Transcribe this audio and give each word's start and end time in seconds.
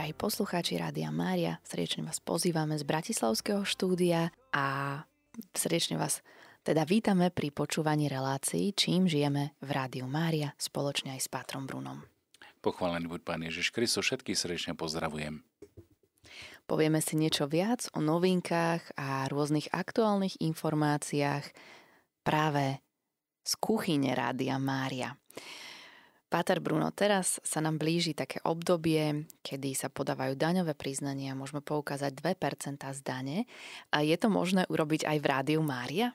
Drahí 0.00 0.16
poslucháči 0.16 0.80
Rádia 0.80 1.12
Mária, 1.12 1.60
srdečne 1.60 2.08
vás 2.08 2.24
pozývame 2.24 2.72
z 2.80 2.88
Bratislavského 2.88 3.68
štúdia 3.68 4.32
a 4.48 4.96
srdečne 5.52 6.00
vás 6.00 6.24
teda 6.64 6.88
vítame 6.88 7.28
pri 7.28 7.52
počúvaní 7.52 8.08
relácií 8.08 8.72
Čím 8.72 9.04
žijeme 9.04 9.52
v 9.60 9.68
Rádiu 9.68 10.08
Mária 10.08 10.56
spoločne 10.56 11.12
aj 11.12 11.20
s 11.20 11.28
Pátrom 11.28 11.68
Brunom. 11.68 12.00
Pochválený 12.64 13.12
buď 13.12 13.20
Pán 13.28 13.44
Ježiš 13.44 13.76
Kristus, 13.76 14.08
všetkých 14.08 14.40
srdečne 14.40 14.72
pozdravujem. 14.72 15.44
Povieme 16.64 17.04
si 17.04 17.20
niečo 17.20 17.44
viac 17.44 17.92
o 17.92 18.00
novinkách 18.00 18.96
a 18.96 19.28
rôznych 19.28 19.68
aktuálnych 19.68 20.40
informáciách 20.40 21.44
práve 22.24 22.80
z 23.44 23.52
kuchyne 23.60 24.16
Rádia 24.16 24.56
Mária. 24.56 25.12
Páter 26.30 26.62
Bruno, 26.62 26.94
teraz 26.94 27.42
sa 27.42 27.58
nám 27.58 27.82
blíži 27.82 28.14
také 28.14 28.38
obdobie, 28.46 29.26
kedy 29.42 29.74
sa 29.74 29.90
podávajú 29.90 30.38
daňové 30.38 30.78
priznania, 30.78 31.34
môžeme 31.34 31.58
poukázať 31.58 32.14
2% 32.22 32.78
z 32.86 33.00
dane. 33.02 33.50
A 33.90 34.06
je 34.06 34.14
to 34.14 34.30
možné 34.30 34.62
urobiť 34.70 35.10
aj 35.10 35.16
v 35.18 35.26
Rádiu 35.26 35.60
Mária? 35.66 36.14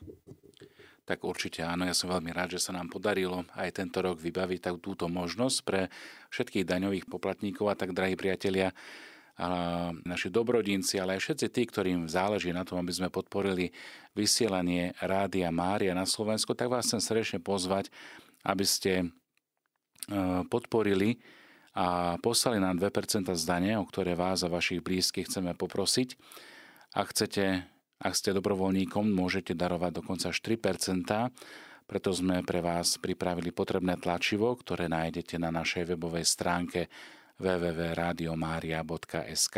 Tak 1.04 1.28
určite 1.28 1.68
áno, 1.68 1.84
ja 1.84 1.92
som 1.92 2.08
veľmi 2.08 2.32
rád, 2.32 2.56
že 2.56 2.64
sa 2.64 2.72
nám 2.72 2.88
podarilo 2.88 3.44
aj 3.60 3.76
tento 3.76 4.00
rok 4.00 4.16
vybaviť 4.16 4.80
túto 4.80 5.12
možnosť 5.12 5.58
pre 5.68 5.92
všetkých 6.32 6.64
daňových 6.64 7.12
poplatníkov 7.12 7.68
a 7.68 7.76
tak, 7.76 7.92
drahí 7.92 8.16
priatelia, 8.16 8.72
a 9.36 9.92
naši 10.08 10.32
dobrodinci, 10.32 10.96
ale 10.96 11.20
aj 11.20 11.28
všetci 11.28 11.48
tí, 11.52 11.68
ktorým 11.68 12.08
záleží 12.08 12.56
na 12.56 12.64
tom, 12.64 12.80
aby 12.80 12.96
sme 12.96 13.12
podporili 13.12 13.68
vysielanie 14.16 14.96
Rádia 15.04 15.52
Mária 15.52 15.92
na 15.92 16.08
Slovensku, 16.08 16.56
tak 16.56 16.72
vás 16.72 16.88
chcem 16.88 17.04
srdečne 17.04 17.44
pozvať, 17.44 17.92
aby 18.48 18.64
ste 18.64 19.12
podporili 20.52 21.16
a 21.76 22.16
poslali 22.24 22.64
nám 22.64 22.80
2% 22.80 23.36
zdanie, 23.36 23.76
o 23.76 23.84
ktoré 23.84 24.16
vás 24.16 24.46
a 24.46 24.52
vašich 24.52 24.80
blízkych 24.80 25.28
chceme 25.28 25.52
poprosiť. 25.58 26.16
Ak 26.96 27.12
chcete, 27.12 27.68
ak 28.00 28.14
ste 28.16 28.32
dobrovoľníkom, 28.32 29.12
môžete 29.12 29.52
darovať 29.52 30.00
dokonca 30.00 30.32
až 30.32 30.40
3%, 30.40 31.04
preto 31.86 32.10
sme 32.16 32.42
pre 32.42 32.66
vás 32.66 32.98
pripravili 32.98 33.54
potrebné 33.54 34.02
tlačivo, 34.02 34.58
ktoré 34.58 34.90
nájdete 34.90 35.38
na 35.38 35.54
našej 35.54 35.94
webovej 35.94 36.26
stránke 36.26 36.90
www.radiomaria.sk. 37.38 39.58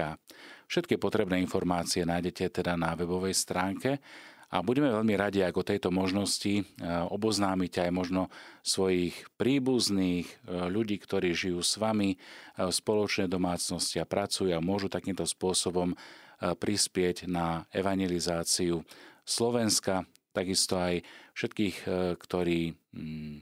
Všetky 0.68 1.00
potrebné 1.00 1.40
informácie 1.40 2.04
nájdete 2.04 2.60
teda 2.60 2.76
na 2.76 2.92
webovej 2.98 3.38
stránke 3.38 4.02
a 4.48 4.64
budeme 4.64 4.88
veľmi 4.88 5.12
radi, 5.20 5.44
ako 5.44 5.68
tejto 5.68 5.92
možnosti 5.92 6.64
e, 6.64 6.64
oboznámiť 7.12 7.84
aj 7.84 7.92
možno 7.92 8.32
svojich 8.64 9.28
príbuzných, 9.36 10.24
e, 10.24 10.36
ľudí, 10.72 10.96
ktorí 11.04 11.36
žijú 11.36 11.60
s 11.60 11.76
vami 11.76 12.16
e, 12.16 12.18
v 12.64 12.72
spoločnej 12.72 13.28
domácnosti 13.28 14.00
a 14.00 14.08
pracujú 14.08 14.56
a 14.56 14.64
môžu 14.64 14.88
takýmto 14.88 15.28
spôsobom 15.28 15.96
prispieť 16.38 17.26
na 17.26 17.66
evangelizáciu 17.74 18.86
Slovenska, 19.26 20.06
takisto 20.38 20.78
aj 20.78 21.02
všetkých, 21.34 21.90
ktorí 22.22 22.78
mm, 22.94 23.42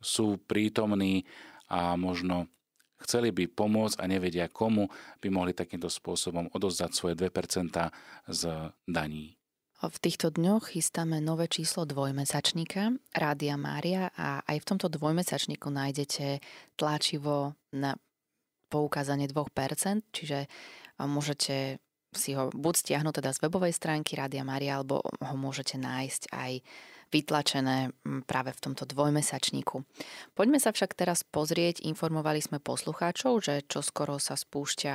sú 0.00 0.40
prítomní 0.40 1.28
a 1.68 1.92
možno 1.92 2.48
chceli 3.04 3.36
by 3.36 3.52
pomôcť 3.52 4.00
a 4.00 4.08
nevedia 4.08 4.48
komu, 4.48 4.88
by 5.20 5.28
mohli 5.28 5.52
takýmto 5.52 5.92
spôsobom 5.92 6.48
odozdať 6.56 6.96
svoje 6.96 7.20
2% 7.20 7.92
z 8.32 8.42
daní. 8.88 9.41
V 9.82 9.98
týchto 9.98 10.30
dňoch 10.30 10.78
chystáme 10.78 11.18
nové 11.18 11.50
číslo 11.50 11.82
dvojmesačníka 11.82 12.94
Rádia 13.18 13.58
Mária 13.58 14.14
a 14.14 14.38
aj 14.46 14.62
v 14.62 14.68
tomto 14.70 14.86
dvojmesačníku 14.86 15.74
nájdete 15.74 16.38
tlačivo 16.78 17.58
na 17.74 17.98
poukázanie 18.70 19.26
2%, 19.26 19.42
čiže 20.14 20.46
môžete 21.02 21.82
si 22.14 22.30
ho 22.38 22.54
buď 22.54 22.74
stiahnuť 22.78 23.14
teda 23.18 23.34
z 23.34 23.42
webovej 23.42 23.74
stránky 23.74 24.14
Rádia 24.14 24.46
Mária, 24.46 24.78
alebo 24.78 25.02
ho 25.02 25.34
môžete 25.34 25.82
nájsť 25.82 26.30
aj 26.30 26.62
vytlačené 27.10 27.90
práve 28.30 28.54
v 28.54 28.62
tomto 28.62 28.86
dvojmesačníku. 28.86 29.82
Poďme 30.38 30.62
sa 30.62 30.70
však 30.70 30.94
teraz 30.94 31.26
pozrieť, 31.26 31.82
informovali 31.82 32.38
sme 32.38 32.62
poslucháčov, 32.62 33.42
že 33.42 33.66
čoskoro 33.66 34.22
sa 34.22 34.38
spúšťa 34.38 34.94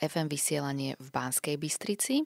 FM 0.00 0.26
vysielanie 0.32 0.96
v 0.96 1.08
Banskej 1.12 1.60
Bystrici 1.60 2.24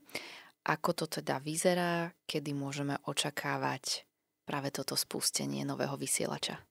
ako 0.64 0.90
to 0.96 1.20
teda 1.20 1.38
vyzerá, 1.44 2.16
kedy 2.24 2.56
môžeme 2.56 2.96
očakávať 3.04 4.08
práve 4.48 4.72
toto 4.72 4.96
spustenie 4.96 5.64
nového 5.68 5.96
vysielača? 6.00 6.64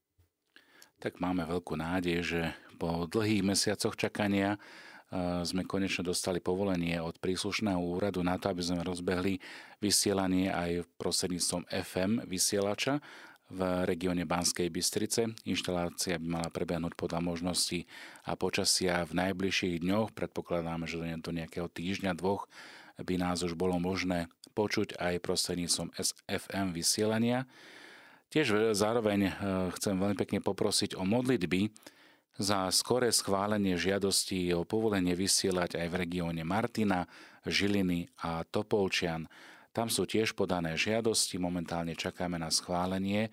Tak 0.98 1.22
máme 1.22 1.46
veľkú 1.46 1.78
nádej, 1.78 2.18
že 2.26 2.42
po 2.82 3.06
dlhých 3.06 3.46
mesiacoch 3.46 3.94
čakania 3.94 4.58
sme 5.46 5.62
konečne 5.70 6.02
dostali 6.02 6.42
povolenie 6.42 6.98
od 6.98 7.22
príslušného 7.22 7.78
úradu 7.78 8.26
na 8.26 8.42
to, 8.42 8.50
aby 8.50 8.66
sme 8.66 8.82
rozbehli 8.82 9.38
vysielanie 9.78 10.50
aj 10.50 10.90
prostredníctvom 10.98 11.70
FM 11.70 12.26
vysielača 12.26 12.98
v 13.54 13.86
regióne 13.86 14.26
Banskej 14.26 14.74
Bystrice. 14.74 15.30
Inštalácia 15.46 16.18
by 16.18 16.28
mala 16.42 16.50
prebehnúť 16.50 16.98
podľa 16.98 17.22
možností 17.22 17.86
a 18.26 18.34
počasia 18.34 19.06
v 19.06 19.14
najbližších 19.22 19.86
dňoch. 19.86 20.18
Predpokladáme, 20.18 20.90
že 20.90 20.98
do 21.22 21.30
nejakého 21.30 21.70
týždňa, 21.70 22.18
dvoch 22.18 22.50
by 23.00 23.16
nás 23.18 23.42
už 23.42 23.58
bolo 23.58 23.80
možné 23.82 24.30
počuť 24.54 25.02
aj 25.02 25.24
prostredníctvom 25.26 25.90
SFM 25.98 26.74
vysielania. 26.74 27.50
Tiež 28.30 28.74
zároveň 28.74 29.30
e, 29.30 29.32
chcem 29.78 29.98
veľmi 29.98 30.18
pekne 30.18 30.40
poprosiť 30.42 30.98
o 30.98 31.06
modlitby 31.06 31.70
za 32.38 32.70
skoré 32.74 33.14
schválenie 33.14 33.78
žiadosti 33.78 34.50
o 34.58 34.66
povolenie 34.66 35.14
vysielať 35.14 35.78
aj 35.78 35.88
v 35.90 36.00
regióne 36.02 36.42
Martina, 36.42 37.06
Žiliny 37.46 38.10
a 38.26 38.42
Topolčian. 38.46 39.30
Tam 39.74 39.90
sú 39.90 40.06
tiež 40.06 40.38
podané 40.38 40.78
žiadosti, 40.78 41.42
momentálne 41.42 41.98
čakáme 41.98 42.38
na 42.38 42.50
schválenie 42.54 43.30
e, 43.30 43.32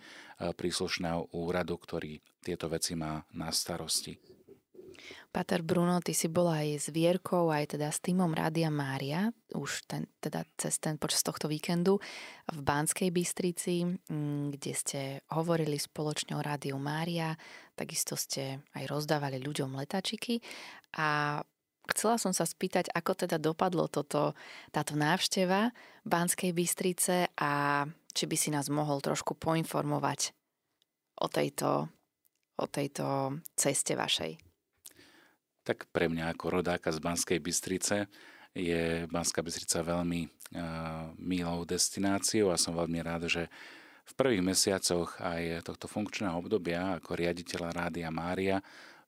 príslušného 0.53 1.33
úradu, 1.37 1.77
ktorý 1.77 2.21
tieto 2.41 2.69
veci 2.69 2.97
má 2.97 3.25
na 3.37 3.53
starosti. 3.53 4.30
Pater 5.31 5.63
Bruno, 5.63 6.03
ty 6.03 6.11
si 6.11 6.27
bola 6.27 6.59
aj 6.59 6.69
s 6.75 6.87
Vierkou, 6.91 7.55
aj 7.55 7.79
teda 7.79 7.95
s 7.95 8.03
týmom 8.03 8.35
Rádia 8.35 8.67
Mária, 8.67 9.31
už 9.55 9.87
ten, 9.87 10.11
teda 10.19 10.43
cez 10.59 10.83
ten 10.83 10.99
počas 10.99 11.23
tohto 11.23 11.47
víkendu 11.47 12.03
v 12.51 12.59
Banskej 12.59 13.15
Bystrici, 13.15 13.87
mm, 13.87 14.59
kde 14.59 14.73
ste 14.75 15.01
hovorili 15.31 15.79
spoločne 15.79 16.35
o 16.35 16.43
Rádiu 16.43 16.83
Mária, 16.83 17.39
takisto 17.79 18.19
ste 18.19 18.59
aj 18.75 18.91
rozdávali 18.91 19.39
ľuďom 19.39 19.79
letačiky. 19.79 20.43
A 20.99 21.39
chcela 21.95 22.19
som 22.19 22.35
sa 22.35 22.43
spýtať, 22.43 22.91
ako 22.91 23.23
teda 23.23 23.39
dopadlo 23.39 23.87
toto, 23.87 24.35
táto 24.75 24.99
návšteva 24.99 25.71
Banskej 26.03 26.51
Bystrice 26.51 27.31
a 27.39 27.87
či 28.11 28.27
by 28.27 28.35
si 28.35 28.51
nás 28.51 28.67
mohol 28.67 28.99
trošku 28.99 29.39
poinformovať 29.39 30.35
o 31.23 31.31
tejto, 31.31 31.87
o 32.59 32.67
tejto 32.67 33.39
ceste 33.55 33.95
vašej 33.95 34.50
tak 35.63 35.89
pre 35.93 36.09
mňa 36.09 36.33
ako 36.35 36.61
rodáka 36.61 36.89
z 36.91 36.99
Banskej 37.01 37.39
Bystrice 37.39 38.09
je 38.57 39.07
Banská 39.07 39.45
Bystrica 39.45 39.85
veľmi 39.85 40.27
uh, 40.27 41.15
milou 41.21 41.63
destináciou 41.63 42.51
a 42.51 42.59
som 42.59 42.75
veľmi 42.75 42.99
rád, 43.05 43.31
že 43.31 43.47
v 44.11 44.13
prvých 44.19 44.43
mesiacoch 44.43 45.23
aj 45.23 45.63
tohto 45.63 45.87
funkčného 45.87 46.35
obdobia 46.35 46.99
ako 46.99 47.15
riaditeľa 47.15 47.71
Rádia 47.71 48.11
Mária 48.11 48.59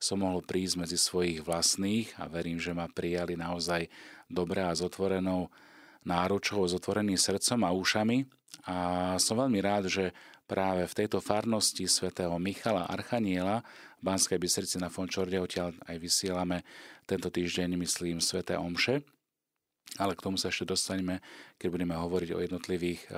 som 0.02 0.18
mohol 0.18 0.42
prísť 0.42 0.82
medzi 0.82 0.98
svojich 0.98 1.46
vlastných 1.46 2.18
a 2.18 2.26
verím, 2.26 2.58
že 2.58 2.74
ma 2.74 2.90
prijali 2.90 3.38
naozaj 3.38 3.86
dobre 4.26 4.66
a 4.66 4.74
s 4.74 4.82
otvorenou 4.82 5.46
náručou, 6.02 6.66
s 6.66 6.74
otvoreným 6.74 7.14
srdcom 7.14 7.62
a 7.62 7.70
ušami. 7.70 8.26
A 8.66 8.76
som 9.22 9.38
veľmi 9.38 9.62
rád, 9.62 9.86
že 9.86 10.10
práve 10.50 10.90
v 10.90 10.96
tejto 10.98 11.22
farnosti 11.22 11.86
svätého 11.86 12.34
Michala 12.42 12.90
Archaniela 12.90 13.62
Banskej 14.02 14.38
Bystrici 14.38 14.76
na 14.82 14.90
Fončorde 14.90 15.38
odtiaľ 15.38 15.72
aj 15.86 15.96
vysielame 15.96 16.66
tento 17.06 17.30
týždeň, 17.30 17.78
myslím, 17.78 18.18
sväté 18.18 18.58
Omše. 18.58 19.00
Ale 20.00 20.16
k 20.16 20.24
tomu 20.24 20.40
sa 20.40 20.48
ešte 20.48 20.66
dostaneme, 20.66 21.20
keď 21.60 21.68
budeme 21.68 21.94
hovoriť 21.94 22.30
o 22.32 22.40
jednotlivých 22.40 23.00
e, 23.04 23.08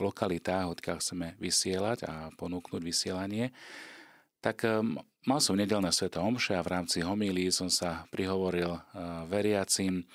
lokalitách, 0.00 0.72
odkiaľ 0.72 0.96
chceme 0.96 1.36
vysielať 1.36 2.08
a 2.08 2.32
ponúknuť 2.32 2.80
vysielanie. 2.80 3.52
Tak 4.40 4.64
e, 4.64 4.80
mal 5.28 5.40
som 5.44 5.52
nedelné 5.52 5.92
sveté 5.92 6.24
omše 6.24 6.56
a 6.56 6.64
v 6.64 6.80
rámci 6.80 7.04
homílii 7.04 7.52
som 7.52 7.68
sa 7.68 8.08
prihovoril 8.08 8.72
e, 8.72 8.80
veriacim. 9.28 10.08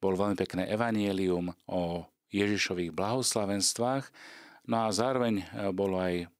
Bol 0.00 0.16
veľmi 0.16 0.40
pekné 0.40 0.64
evanielium 0.72 1.52
o 1.68 2.08
Ježišových 2.32 2.96
blahoslavenstvách 2.96 4.08
No 4.70 4.86
a 4.86 4.94
zároveň 4.94 5.42
e, 5.42 5.44
bolo 5.74 5.98
aj, 5.98 6.30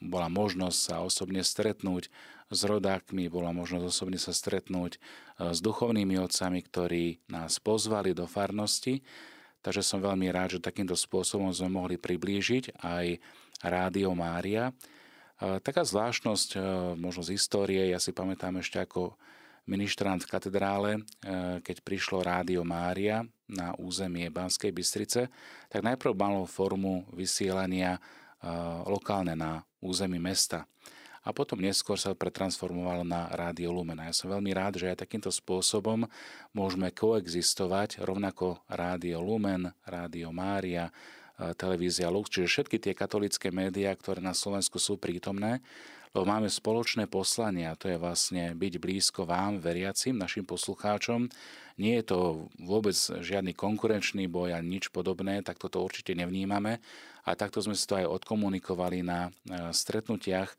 bola 0.00 0.28
možnosť 0.28 0.78
sa 0.78 0.94
osobne 1.00 1.40
stretnúť 1.40 2.12
s 2.50 2.60
rodákmi, 2.66 3.30
bola 3.30 3.54
možnosť 3.54 3.84
osobne 3.86 4.18
sa 4.18 4.34
stretnúť 4.34 4.98
e, 4.98 4.98
s 5.54 5.58
duchovnými 5.62 6.18
otcami, 6.18 6.60
ktorí 6.66 7.22
nás 7.30 7.62
pozvali 7.62 8.12
do 8.12 8.26
farnosti. 8.26 9.00
Takže 9.62 9.86
som 9.86 10.02
veľmi 10.02 10.28
rád, 10.32 10.58
že 10.58 10.66
takýmto 10.66 10.96
spôsobom 10.96 11.52
sme 11.52 11.70
mohli 11.70 11.96
priblížiť 12.00 12.80
aj 12.80 13.06
Rádio 13.60 14.16
Mária. 14.16 14.72
Taká 15.36 15.84
zvláštnosť 15.84 16.56
možno 16.96 17.20
z 17.20 17.36
histórie, 17.36 17.92
ja 17.92 18.00
si 18.00 18.16
pamätám 18.16 18.56
ešte 18.56 18.80
ako 18.80 19.20
ministrant 19.68 20.24
v 20.24 20.32
katedrále, 20.32 20.90
e, 20.96 21.00
keď 21.62 21.76
prišlo 21.84 22.24
Rádio 22.24 22.66
Mária 22.66 23.22
na 23.46 23.76
územie 23.78 24.26
Banskej 24.32 24.74
Bystrice, 24.74 25.28
tak 25.70 25.86
najprv 25.86 26.16
malo 26.16 26.48
formu 26.48 27.06
vysielania 27.14 27.96
e, 27.96 28.19
lokálne 28.88 29.36
na 29.36 29.64
území 29.80 30.16
mesta 30.16 30.64
a 31.20 31.36
potom 31.36 31.60
neskôr 31.60 32.00
sa 32.00 32.16
pretransformoval 32.16 33.04
na 33.04 33.28
Rádio 33.28 33.76
Lumen. 33.76 34.00
A 34.00 34.08
ja 34.08 34.14
som 34.16 34.32
veľmi 34.32 34.56
rád, 34.56 34.80
že 34.80 34.88
aj 34.88 35.04
takýmto 35.04 35.28
spôsobom 35.28 36.08
môžeme 36.56 36.88
koexistovať 36.88 38.00
rovnako 38.00 38.64
Rádio 38.72 39.20
Lumen, 39.20 39.68
Rádio 39.84 40.32
Mária, 40.32 40.88
televízia 41.60 42.08
Lux, 42.08 42.32
čiže 42.32 42.48
všetky 42.48 42.76
tie 42.80 42.92
katolické 42.96 43.52
médiá, 43.52 43.92
ktoré 43.96 44.24
na 44.24 44.32
Slovensku 44.32 44.80
sú 44.80 44.96
prítomné, 44.96 45.60
lebo 46.10 46.26
máme 46.26 46.50
spoločné 46.50 47.06
poslanie 47.06 47.70
a 47.70 47.78
to 47.78 47.86
je 47.86 47.94
vlastne 47.94 48.54
byť 48.58 48.74
blízko 48.82 49.22
vám, 49.26 49.62
veriacim, 49.62 50.18
našim 50.18 50.42
poslucháčom. 50.42 51.30
Nie 51.78 52.02
je 52.02 52.12
to 52.12 52.18
vôbec 52.58 52.96
žiadny 52.98 53.54
konkurenčný 53.54 54.26
boj 54.26 54.52
a 54.52 54.60
nič 54.60 54.90
podobné, 54.90 55.40
tak 55.46 55.62
toto 55.62 55.80
určite 55.80 56.18
nevnímame. 56.18 56.82
A 57.24 57.30
takto 57.38 57.62
sme 57.62 57.78
si 57.78 57.86
to 57.86 57.94
aj 57.94 58.10
odkomunikovali 58.10 59.06
na 59.06 59.30
stretnutiach, 59.70 60.50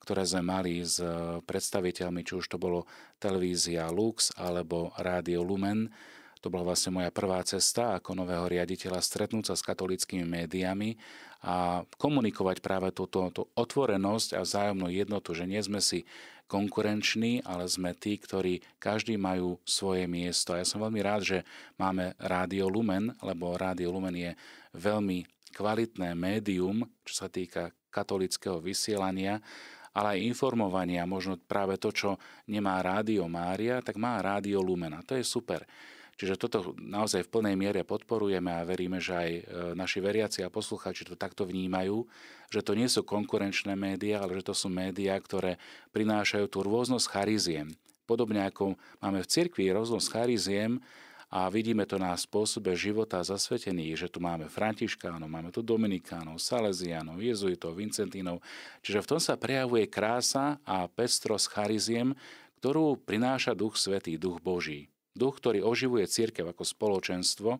ktoré 0.00 0.24
sme 0.24 0.46
mali 0.46 0.80
s 0.80 1.02
predstaviteľmi, 1.44 2.24
či 2.24 2.32
už 2.38 2.46
to 2.46 2.56
bolo 2.56 2.88
televízia 3.20 3.90
Lux 3.92 4.32
alebo 4.38 4.94
Rádio 4.96 5.44
Lumen, 5.44 5.92
to 6.40 6.48
bola 6.48 6.72
vlastne 6.72 6.96
moja 6.96 7.12
prvá 7.12 7.44
cesta 7.44 8.00
ako 8.00 8.16
nového 8.16 8.48
riaditeľa 8.48 9.04
stretnúť 9.04 9.52
sa 9.52 9.54
s 9.60 9.60
katolickými 9.60 10.24
médiami 10.24 10.96
a 11.40 11.84
komunikovať 11.96 12.60
práve 12.60 12.92
túto, 12.92 13.32
tú 13.32 13.48
otvorenosť 13.56 14.36
a 14.36 14.44
vzájomnú 14.44 14.92
jednotu, 14.92 15.32
že 15.32 15.48
nie 15.48 15.60
sme 15.60 15.80
si 15.80 16.04
konkurenční, 16.50 17.46
ale 17.46 17.70
sme 17.70 17.94
tí, 17.94 18.18
ktorí 18.18 18.60
každý 18.82 19.14
majú 19.14 19.62
svoje 19.62 20.10
miesto. 20.10 20.52
A 20.52 20.60
ja 20.60 20.66
som 20.66 20.82
veľmi 20.82 21.00
rád, 21.00 21.22
že 21.22 21.38
máme 21.78 22.18
Rádio 22.18 22.66
Lumen, 22.66 23.14
lebo 23.22 23.54
Rádio 23.54 23.94
Lumen 23.94 24.18
je 24.18 24.32
veľmi 24.74 25.24
kvalitné 25.54 26.12
médium, 26.18 26.84
čo 27.06 27.24
sa 27.24 27.28
týka 27.30 27.70
katolického 27.90 28.58
vysielania 28.58 29.42
ale 29.90 30.16
aj 30.16 30.26
informovania, 30.26 31.02
možno 31.02 31.34
práve 31.34 31.74
to, 31.74 31.90
čo 31.90 32.10
nemá 32.46 32.78
Rádio 32.78 33.26
Mária, 33.26 33.82
tak 33.82 33.98
má 33.98 34.22
Rádio 34.22 34.62
Lumena. 34.62 35.02
To 35.02 35.18
je 35.18 35.26
super. 35.26 35.66
Čiže 36.20 36.36
toto 36.36 36.76
naozaj 36.76 37.24
v 37.24 37.32
plnej 37.32 37.56
miere 37.56 37.80
podporujeme 37.80 38.52
a 38.52 38.68
veríme, 38.68 39.00
že 39.00 39.16
aj 39.16 39.30
e, 39.32 39.42
naši 39.72 40.04
veriaci 40.04 40.44
a 40.44 40.52
posluchači 40.52 41.08
to 41.08 41.16
takto 41.16 41.48
vnímajú, 41.48 42.04
že 42.52 42.60
to 42.60 42.76
nie 42.76 42.84
sú 42.92 43.08
konkurenčné 43.08 43.72
médiá, 43.72 44.20
ale 44.20 44.36
že 44.36 44.52
to 44.52 44.52
sú 44.52 44.68
médiá, 44.68 45.16
ktoré 45.16 45.56
prinášajú 45.96 46.44
tú 46.52 46.60
rôznosť 46.60 47.08
chariziem. 47.08 47.72
Podobne 48.04 48.44
ako 48.44 48.76
máme 49.00 49.24
v 49.24 49.30
cirkvi 49.32 49.72
rôznosť 49.72 50.12
chariziem, 50.12 50.84
a 51.30 51.46
vidíme 51.46 51.86
to 51.86 51.94
na 51.94 52.10
spôsobe 52.18 52.74
života 52.74 53.22
zasvetených, 53.22 53.94
že 53.94 54.08
tu 54.10 54.18
máme 54.18 54.50
Františkánov, 54.50 55.30
máme 55.30 55.54
tu 55.54 55.62
Dominikánov, 55.62 56.42
Salesianov, 56.42 57.22
Jezuitov, 57.22 57.78
Vincentínov. 57.78 58.42
Čiže 58.82 58.98
v 58.98 59.08
tom 59.14 59.20
sa 59.22 59.38
prejavuje 59.38 59.86
krása 59.86 60.58
a 60.66 60.90
pestrosť 60.90 61.54
chariziem, 61.54 62.18
ktorú 62.58 62.98
prináša 62.98 63.54
Duch 63.54 63.78
Svetý, 63.78 64.18
Duch 64.18 64.42
Boží. 64.42 64.90
Duch, 65.14 65.42
ktorý 65.42 65.66
oživuje 65.66 66.06
církev 66.06 66.46
ako 66.50 66.62
spoločenstvo. 66.62 67.58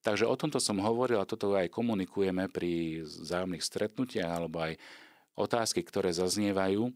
Takže 0.00 0.24
o 0.24 0.34
tomto 0.36 0.56
som 0.56 0.80
hovoril 0.80 1.20
a 1.20 1.28
toto 1.28 1.52
aj 1.52 1.68
komunikujeme 1.68 2.48
pri 2.48 3.04
vzájomných 3.04 3.60
stretnutiach 3.60 4.32
alebo 4.32 4.64
aj 4.64 4.80
otázky, 5.36 5.84
ktoré 5.84 6.08
zaznievajú, 6.16 6.88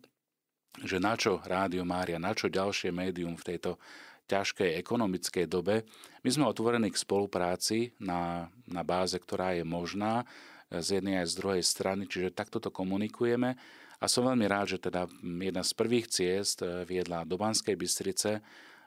že 0.82 0.96
na 0.96 1.14
čo 1.14 1.38
Rádio 1.44 1.84
Mária, 1.84 2.16
na 2.16 2.32
čo 2.32 2.48
ďalšie 2.48 2.90
médium 2.90 3.36
v 3.36 3.54
tejto 3.54 3.76
ťažkej 4.24 4.80
ekonomickej 4.80 5.44
dobe. 5.44 5.84
My 6.24 6.30
sme 6.32 6.48
otvorení 6.48 6.88
k 6.88 6.96
spolupráci 6.96 7.92
na, 8.00 8.48
na 8.64 8.80
báze, 8.80 9.20
ktorá 9.20 9.52
je 9.52 9.68
možná 9.68 10.24
z 10.72 11.00
jednej 11.00 11.20
aj 11.20 11.28
z 11.28 11.38
druhej 11.38 11.62
strany, 11.62 12.08
čiže 12.08 12.32
takto 12.32 12.56
to 12.56 12.72
komunikujeme. 12.72 13.54
A 14.00 14.04
som 14.10 14.26
veľmi 14.26 14.48
rád, 14.48 14.76
že 14.76 14.78
teda 14.82 15.06
jedna 15.20 15.62
z 15.62 15.72
prvých 15.76 16.06
ciest 16.10 16.64
eh, 16.64 16.82
viedla 16.88 17.28
do 17.28 17.36
Banskej 17.36 17.76
Bystrice, 17.76 18.40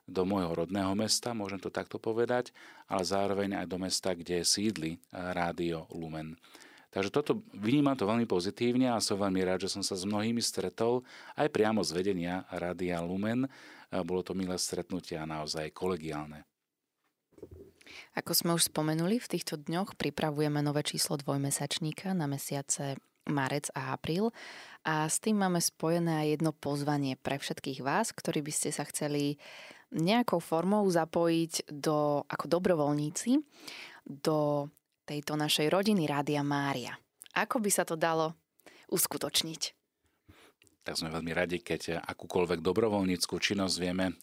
do 0.08 0.24
môjho 0.24 0.64
rodného 0.64 0.96
mesta, 0.96 1.36
môžem 1.36 1.60
to 1.60 1.68
takto 1.68 2.00
povedať, 2.00 2.56
ale 2.88 3.04
zároveň 3.04 3.60
aj 3.60 3.68
do 3.68 3.78
mesta, 3.78 4.16
kde 4.16 4.48
sídli 4.48 4.96
eh, 4.96 5.00
Rádio 5.14 5.86
Lumen. 5.92 6.40
Takže 6.88 7.12
toto 7.12 7.44
vnímam 7.52 7.94
to 8.00 8.08
veľmi 8.08 8.26
pozitívne 8.26 8.90
a 8.90 9.04
som 9.04 9.20
veľmi 9.20 9.44
rád, 9.44 9.68
že 9.68 9.76
som 9.76 9.84
sa 9.84 9.94
s 9.94 10.08
mnohými 10.08 10.40
stretol 10.40 11.04
aj 11.36 11.52
priamo 11.52 11.84
z 11.84 11.94
vedenia 11.94 12.48
Rádia 12.48 13.04
Lumen 13.04 13.46
bolo 13.92 14.24
to 14.24 14.36
milé 14.36 14.60
stretnutie 14.60 15.16
a 15.16 15.30
naozaj 15.30 15.72
kolegiálne. 15.72 16.44
Ako 18.20 18.36
sme 18.36 18.52
už 18.58 18.68
spomenuli, 18.68 19.22
v 19.22 19.32
týchto 19.32 19.56
dňoch 19.56 19.96
pripravujeme 19.96 20.60
nové 20.60 20.84
číslo 20.84 21.16
dvojmesačníka 21.16 22.12
na 22.12 22.28
mesiace 22.28 23.00
marec 23.28 23.72
a 23.76 23.96
apríl 23.96 24.32
a 24.84 25.08
s 25.08 25.20
tým 25.20 25.40
máme 25.40 25.60
spojené 25.60 26.24
aj 26.24 26.28
jedno 26.40 26.52
pozvanie 26.56 27.20
pre 27.20 27.40
všetkých 27.40 27.84
vás, 27.84 28.12
ktorí 28.12 28.44
by 28.44 28.54
ste 28.56 28.70
sa 28.72 28.84
chceli 28.88 29.40
nejakou 29.94 30.40
formou 30.44 30.84
zapojiť 30.88 31.72
do, 31.72 32.24
ako 32.28 32.46
dobrovoľníci 32.48 33.40
do 34.04 34.68
tejto 35.08 35.40
našej 35.40 35.72
rodiny 35.72 36.08
Rádia 36.08 36.44
Mária. 36.44 37.00
Ako 37.36 37.64
by 37.64 37.70
sa 37.72 37.88
to 37.88 37.96
dalo 37.96 38.36
uskutočniť? 38.92 39.78
tak 40.88 40.96
sme 40.96 41.12
veľmi 41.12 41.36
radi, 41.36 41.60
keď 41.60 42.00
akúkoľvek 42.00 42.64
dobrovoľníckú 42.64 43.36
činnosť 43.36 43.76
vieme 43.76 44.16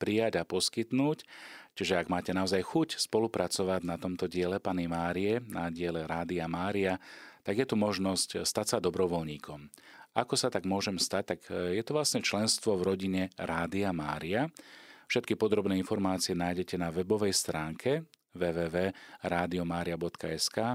prijať 0.00 0.40
a 0.40 0.48
poskytnúť. 0.48 1.28
Čiže 1.76 2.00
ak 2.00 2.08
máte 2.08 2.32
naozaj 2.32 2.64
chuť 2.64 2.96
spolupracovať 2.96 3.84
na 3.84 4.00
tomto 4.00 4.24
diele 4.24 4.56
Pany 4.64 4.88
Márie, 4.88 5.44
na 5.52 5.68
diele 5.68 6.08
Rádia 6.08 6.48
Mária, 6.48 6.96
tak 7.44 7.60
je 7.60 7.68
tu 7.68 7.76
možnosť 7.76 8.48
stať 8.48 8.66
sa 8.72 8.78
dobrovoľníkom. 8.80 9.68
Ako 10.16 10.40
sa 10.40 10.48
tak 10.48 10.64
môžem 10.64 10.96
stať? 10.96 11.36
Tak 11.36 11.40
e, 11.52 11.78
je 11.78 11.82
to 11.86 11.94
vlastne 11.94 12.24
členstvo 12.24 12.74
v 12.80 12.86
rodine 12.96 13.22
Rádia 13.38 13.94
Mária. 13.94 14.50
Všetky 15.10 15.34
podrobné 15.34 15.74
informácie 15.74 16.38
nájdete 16.38 16.78
na 16.78 16.94
webovej 16.94 17.34
stránke 17.34 18.06
www.radiomaria.sk 18.30 20.56
e, 20.62 20.74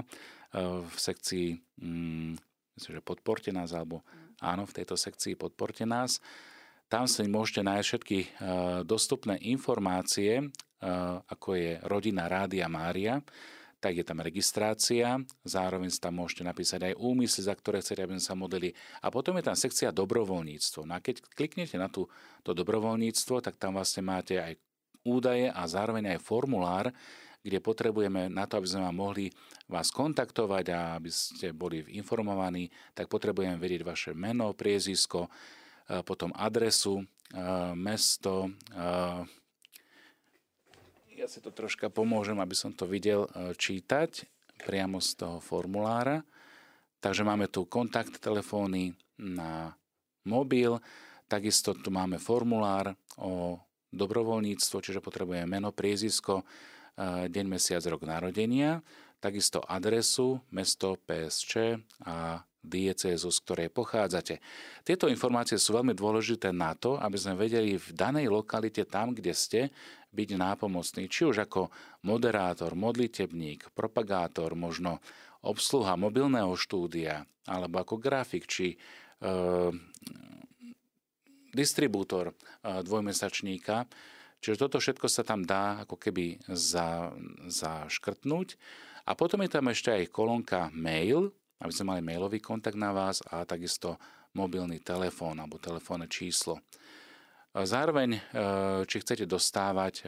v 0.84 0.92
sekcii 0.92 1.56
mm, 1.80 2.36
myslím, 2.76 2.92
že 3.00 3.00
podporte 3.00 3.48
nás 3.48 3.72
alebo 3.72 4.04
áno, 4.44 4.68
v 4.68 4.76
tejto 4.76 4.92
sekcii 4.92 5.40
podporte 5.40 5.88
nás. 5.88 6.20
Tam 6.92 7.08
si 7.08 7.24
môžete 7.24 7.64
nájsť 7.64 7.86
všetky 7.88 8.18
e, 8.20 8.28
dostupné 8.84 9.40
informácie, 9.40 10.44
e, 10.44 10.52
ako 11.32 11.56
je 11.56 11.80
rodina 11.88 12.28
Rádia 12.28 12.68
Mária, 12.68 13.24
tak 13.86 14.02
je 14.02 14.02
tam 14.02 14.18
registrácia, 14.18 15.14
zároveň 15.46 15.94
si 15.94 16.02
tam 16.02 16.18
môžete 16.18 16.42
napísať 16.42 16.90
aj 16.90 16.98
úmysly, 16.98 17.46
za 17.46 17.54
ktoré 17.54 17.78
chcete, 17.78 18.02
aby 18.02 18.18
sa 18.18 18.34
modeli. 18.34 18.74
A 18.98 19.14
potom 19.14 19.38
je 19.38 19.46
tam 19.46 19.54
sekcia 19.54 19.94
dobrovoľníctvo. 19.94 20.90
No 20.90 20.98
a 20.98 21.02
keď 21.02 21.22
kliknete 21.38 21.78
na 21.78 21.86
tú, 21.86 22.10
to 22.42 22.50
dobrovoľníctvo, 22.50 23.46
tak 23.46 23.54
tam 23.62 23.78
vlastne 23.78 24.02
máte 24.02 24.42
aj 24.42 24.58
údaje 25.06 25.46
a 25.54 25.62
zároveň 25.70 26.18
aj 26.18 26.26
formulár, 26.26 26.90
kde 27.46 27.62
potrebujeme 27.62 28.26
na 28.26 28.50
to, 28.50 28.58
aby 28.58 28.66
sme 28.66 28.90
vám 28.90 28.98
mohli 28.98 29.30
vás 29.70 29.94
kontaktovať 29.94 30.64
a 30.74 30.98
aby 30.98 31.10
ste 31.14 31.54
boli 31.54 31.86
informovaní, 31.94 32.66
tak 32.90 33.06
potrebujeme 33.06 33.54
vedieť 33.54 33.86
vaše 33.86 34.10
meno, 34.18 34.50
priezisko, 34.50 35.30
e, 35.86 36.02
potom 36.02 36.34
adresu, 36.34 36.98
e, 36.98 37.04
mesto. 37.78 38.50
E, 41.16 41.24
ja 41.24 41.26
si 41.26 41.40
to 41.40 41.48
troška 41.48 41.88
pomôžem, 41.88 42.36
aby 42.36 42.52
som 42.52 42.76
to 42.76 42.84
videl 42.84 43.24
čítať 43.56 44.28
priamo 44.68 45.00
z 45.00 45.16
toho 45.16 45.38
formulára. 45.40 46.20
Takže 47.00 47.24
máme 47.24 47.48
tu 47.48 47.64
kontakt 47.64 48.20
telefóny 48.20 48.92
na 49.16 49.76
mobil, 50.28 50.80
takisto 51.28 51.72
tu 51.72 51.88
máme 51.88 52.20
formulár 52.20 52.92
o 53.16 53.60
dobrovoľníctvo, 53.92 54.76
čiže 54.82 55.04
potrebujeme 55.04 55.48
meno, 55.48 55.72
priezisko, 55.72 56.44
deň, 57.28 57.46
mesiac, 57.46 57.84
rok 57.86 58.04
narodenia, 58.04 58.80
takisto 59.20 59.60
adresu, 59.64 60.40
mesto 60.52 60.96
PSČ 61.04 61.80
a 62.04 62.44
diecézu, 62.66 63.30
z 63.30 63.38
ktorej 63.46 63.68
pochádzate. 63.70 64.42
Tieto 64.82 65.06
informácie 65.06 65.56
sú 65.56 65.78
veľmi 65.78 65.94
dôležité 65.94 66.50
na 66.50 66.74
to, 66.74 66.98
aby 66.98 67.16
sme 67.16 67.38
vedeli 67.38 67.78
v 67.78 67.88
danej 67.94 68.26
lokalite, 68.28 68.82
tam, 68.84 69.14
kde 69.14 69.32
ste, 69.32 69.60
byť 70.10 70.28
nápomocný. 70.34 71.06
Či 71.06 71.30
už 71.30 71.46
ako 71.46 71.70
moderátor, 72.04 72.74
modlitebník, 72.74 73.70
propagátor, 73.72 74.58
možno 74.58 74.98
obsluha 75.46 75.94
mobilného 75.94 76.50
štúdia, 76.58 77.22
alebo 77.46 77.78
ako 77.78 78.02
grafik, 78.02 78.50
či 78.50 78.74
e, 78.74 78.76
distribútor 81.54 82.32
e, 82.32 82.34
dvojmesačníka, 82.82 83.86
Čiže 84.46 84.62
toto 84.62 84.78
všetko 84.78 85.10
sa 85.10 85.24
tam 85.24 85.42
dá 85.42 85.82
ako 85.82 85.96
keby 85.96 86.38
za. 86.54 87.10
A 89.06 89.10
potom 89.14 89.42
je 89.42 89.50
tam 89.50 89.66
ešte 89.70 89.90
aj 89.90 90.12
kolónka 90.14 90.70
mail, 90.70 91.34
aby 91.60 91.72
sme 91.72 91.96
mali 91.96 92.00
mailový 92.04 92.38
kontakt 92.42 92.76
na 92.76 92.92
vás 92.92 93.24
a 93.32 93.44
takisto 93.48 93.96
mobilný 94.36 94.84
telefón 94.84 95.40
alebo 95.40 95.56
telefónne 95.56 96.06
číslo. 96.06 96.60
Zároveň, 97.56 98.20
či 98.84 98.96
chcete 99.00 99.24
dostávať 99.24 100.04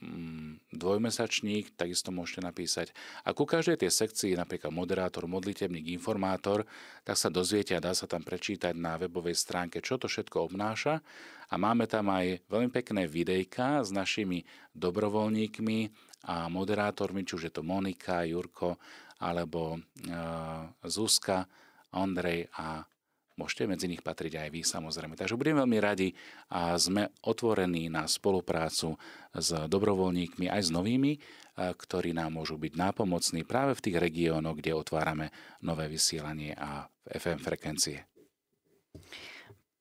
mm, 0.00 0.72
dvojmesačník, 0.72 1.76
takisto 1.76 2.08
môžete 2.08 2.40
napísať. 2.40 2.96
A 3.28 3.36
ku 3.36 3.44
každej 3.44 3.84
tej 3.84 3.92
sekcii, 3.92 4.32
napríklad 4.32 4.72
moderátor, 4.72 5.28
modlitebník, 5.28 5.92
informátor, 5.92 6.64
tak 7.04 7.20
sa 7.20 7.28
dozviete 7.28 7.76
a 7.76 7.84
dá 7.84 7.92
sa 7.92 8.08
tam 8.08 8.24
prečítať 8.24 8.72
na 8.72 8.96
webovej 8.96 9.36
stránke, 9.36 9.84
čo 9.84 10.00
to 10.00 10.08
všetko 10.08 10.48
obnáša. 10.48 11.04
A 11.52 11.60
máme 11.60 11.84
tam 11.84 12.08
aj 12.08 12.40
veľmi 12.48 12.72
pekné 12.72 13.04
videjka 13.04 13.84
s 13.84 13.92
našimi 13.92 14.48
dobrovoľníkmi 14.72 15.92
a 16.32 16.48
moderátormi, 16.48 17.28
či 17.28 17.36
už 17.36 17.52
je 17.52 17.52
to 17.52 17.60
Monika, 17.60 18.24
Jurko 18.24 18.80
alebo 19.18 19.78
Zuzka, 20.82 21.46
Ondrej 21.94 22.50
a 22.58 22.82
Môžete 23.34 23.66
medzi 23.66 23.90
nich 23.90 23.98
patriť 23.98 24.46
aj 24.46 24.48
vy 24.54 24.62
samozrejme. 24.62 25.18
Takže 25.18 25.34
budeme 25.34 25.66
veľmi 25.66 25.78
radi 25.82 26.14
a 26.54 26.78
sme 26.78 27.10
otvorení 27.26 27.90
na 27.90 28.06
spoluprácu 28.06 28.94
s 29.34 29.50
dobrovoľníkmi 29.50 30.46
aj 30.46 30.62
s 30.62 30.70
novými, 30.70 31.18
ktorí 31.58 32.14
nám 32.14 32.38
môžu 32.38 32.54
byť 32.62 32.78
nápomocní 32.78 33.42
práve 33.42 33.74
v 33.74 33.82
tých 33.90 33.96
regiónoch, 33.98 34.54
kde 34.62 34.78
otvárame 34.78 35.34
nové 35.66 35.90
vysielanie 35.90 36.54
a 36.54 36.86
FM 37.10 37.42
frekvencie. 37.42 38.06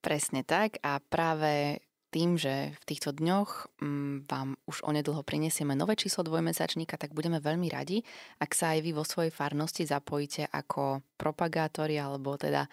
Presne 0.02 0.42
tak 0.42 0.82
a 0.82 0.98
práve 0.98 1.78
tým, 2.14 2.38
že 2.38 2.78
v 2.78 2.84
týchto 2.86 3.18
dňoch 3.18 3.82
mm, 3.82 4.30
vám 4.30 4.54
už 4.70 4.86
onedlho 4.86 5.26
prinesieme 5.26 5.74
nové 5.74 5.98
číslo 5.98 6.22
dvojmesačníka, 6.22 7.02
tak 7.02 7.18
budeme 7.18 7.42
veľmi 7.42 7.74
radi, 7.74 8.06
ak 8.38 8.54
sa 8.54 8.78
aj 8.78 8.80
vy 8.86 8.92
vo 8.94 9.02
svojej 9.02 9.34
farnosti 9.34 9.90
zapojíte 9.90 10.46
ako 10.54 11.02
propagátori 11.18 11.98
alebo 11.98 12.38
teda 12.38 12.70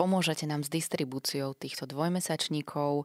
Pomôžete 0.00 0.48
nám 0.48 0.64
s 0.64 0.72
distribúciou 0.72 1.52
týchto 1.52 1.84
dvojmesačníkov, 1.84 3.04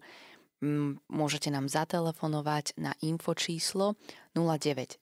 môžete 1.11 1.51
nám 1.51 1.67
zatelefonovať 1.67 2.79
na 2.79 2.95
infočíslo 3.03 3.99
0919 4.31 4.95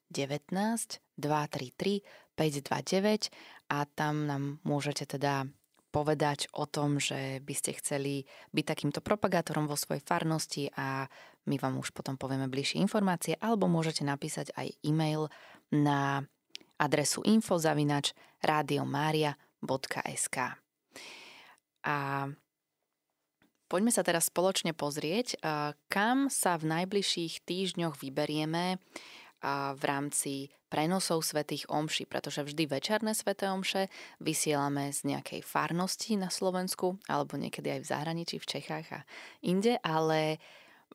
233 1.21 2.01
529 2.33 3.29
a 3.69 3.85
tam 3.93 4.25
nám 4.25 4.57
môžete 4.65 5.05
teda 5.05 5.45
povedať 5.93 6.49
o 6.57 6.65
tom, 6.65 6.97
že 6.97 7.37
by 7.45 7.53
ste 7.53 7.77
chceli 7.77 8.25
byť 8.49 8.65
takýmto 8.65 9.05
propagátorom 9.05 9.69
vo 9.69 9.77
svojej 9.77 10.01
farnosti 10.01 10.73
a 10.73 11.05
my 11.45 11.61
vám 11.61 11.77
už 11.77 11.93
potom 11.93 12.17
povieme 12.17 12.49
bližšie 12.49 12.81
informácie, 12.81 13.37
alebo 13.37 13.69
môžete 13.69 14.01
napísať 14.01 14.49
aj 14.57 14.73
e-mail 14.81 15.29
na 15.69 16.25
adresu 16.81 17.21
infozavinač 17.21 18.17
radiomaria.sk. 18.41 20.37
A 21.83 21.97
poďme 23.69 23.91
sa 23.93 24.01
teraz 24.01 24.33
spoločne 24.33 24.73
pozrieť, 24.73 25.37
kam 25.93 26.33
sa 26.33 26.57
v 26.57 26.63
najbližších 26.73 27.45
týždňoch 27.45 28.01
vyberieme 28.01 28.81
v 29.75 29.83
rámci 29.83 30.33
prenosov 30.71 31.21
svetých 31.21 31.69
omší, 31.69 32.09
pretože 32.09 32.41
vždy 32.41 32.65
večerné 32.65 33.13
sveté 33.13 33.51
omše 33.51 33.91
vysielame 34.17 34.89
z 34.89 35.13
nejakej 35.13 35.45
farnosti 35.45 36.17
na 36.17 36.33
Slovensku 36.33 36.97
alebo 37.05 37.37
niekedy 37.37 37.77
aj 37.77 37.79
v 37.85 37.89
zahraničí, 37.93 38.35
v 38.41 38.49
Čechách 38.57 38.87
a 38.89 38.99
inde, 39.45 39.77
ale 39.85 40.41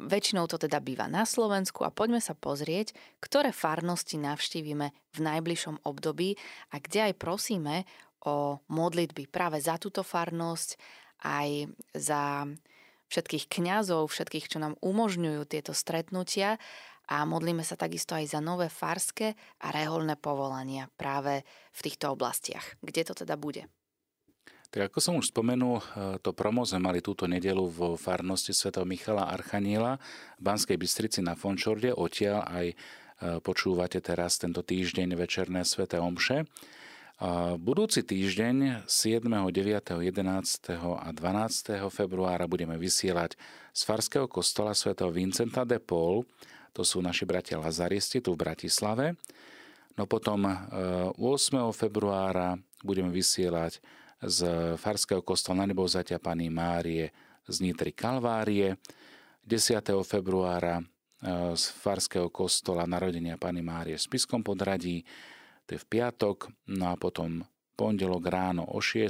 väčšinou 0.03 0.51
to 0.51 0.59
teda 0.59 0.83
býva 0.83 1.07
na 1.07 1.23
Slovensku 1.23 1.87
a 1.87 1.95
poďme 1.95 2.19
sa 2.19 2.35
pozrieť, 2.35 2.95
ktoré 3.23 3.55
farnosti 3.55 4.19
navštívime 4.19 4.91
v 5.15 5.19
najbližšom 5.23 5.87
období 5.87 6.35
a 6.75 6.83
kde 6.83 7.13
aj 7.13 7.15
prosíme 7.15 7.87
o 8.27 8.59
modlitby 8.67 9.31
práve 9.31 9.63
za 9.63 9.79
túto 9.79 10.03
farnosť, 10.03 10.75
aj 11.23 11.71
za 11.95 12.47
všetkých 13.09 13.49
kňazov, 13.49 14.11
všetkých, 14.11 14.47
čo 14.53 14.59
nám 14.61 14.77
umožňujú 14.85 15.43
tieto 15.49 15.73
stretnutia 15.73 16.61
a 17.09 17.25
modlíme 17.25 17.65
sa 17.65 17.75
takisto 17.75 18.13
aj 18.13 18.37
za 18.37 18.41
nové 18.45 18.69
farské 18.69 19.33
a 19.65 19.73
reholné 19.73 20.21
povolania 20.21 20.93
práve 20.95 21.43
v 21.73 21.81
týchto 21.81 22.13
oblastiach. 22.13 22.77
Kde 22.85 23.03
to 23.09 23.15
teda 23.25 23.41
bude? 23.41 23.65
Tak 24.69 24.93
ako 24.93 24.99
som 25.01 25.17
už 25.17 25.33
spomenul, 25.33 25.81
eh, 25.81 25.85
to 26.21 26.37
promo 26.37 26.61
sme 26.69 26.93
mali 26.93 27.01
túto 27.01 27.25
nedelu 27.25 27.65
vo 27.73 27.97
farnosti 27.97 28.53
Sv. 28.53 28.85
Michala 28.85 29.33
Archaniela 29.33 29.97
v 30.37 30.43
Banskej 30.45 30.77
Bystrici 30.77 31.25
na 31.25 31.33
Fončorde. 31.33 31.89
Odtiaľ 31.89 32.45
aj 32.45 32.67
eh, 32.69 32.77
počúvate 33.41 34.05
teraz 34.05 34.37
tento 34.37 34.61
týždeň 34.61 35.17
večerné 35.17 35.65
Svete 35.65 35.97
Omše. 35.97 36.45
Budúci 37.59 38.07
týždeň 38.07 38.87
7., 38.87 39.27
9., 39.27 39.51
11. 39.51 40.71
a 40.79 41.11
12. 41.11 41.91
februára 41.91 42.47
budeme 42.47 42.79
vysielať 42.79 43.35
z 43.75 43.81
Farského 43.83 44.31
kostola 44.31 44.71
sv. 44.71 44.95
Vincenta 45.11 45.67
de 45.67 45.83
Paul, 45.83 46.23
to 46.79 46.87
sú 46.87 47.03
naši 47.03 47.27
bratia 47.27 47.59
Lazaristi 47.59 48.23
tu 48.23 48.39
v 48.39 48.47
Bratislave. 48.47 49.19
No 49.99 50.07
potom 50.07 50.47
8. 50.47 51.19
E, 51.19 51.75
februára 51.75 52.55
budeme 52.87 53.11
vysielať 53.11 53.83
z 54.23 54.39
Farského 54.79 55.27
kostola 55.27 55.67
na 55.67 55.75
nebovzatia 55.75 56.23
Pany 56.23 56.47
Márie 56.47 57.11
z 57.51 57.67
Nitry 57.67 57.91
Kalvárie. 57.91 58.79
10. 59.43 59.83
februára 60.07 60.79
e, 60.79 60.85
z 61.59 61.65
Farského 61.83 62.31
kostola 62.31 62.87
narodenia 62.87 63.35
Pany 63.35 63.59
Márie 63.59 63.99
v 63.99 64.07
Spiskom 64.07 64.47
podradí 64.47 65.03
to 65.67 65.77
je 65.77 65.85
v 65.85 65.91
piatok, 66.01 66.49
no 66.73 66.89
a 66.89 66.97
potom 66.97 67.45
pondelok 67.79 68.27
ráno 68.27 68.67
o 68.67 68.83
6. 68.83 69.07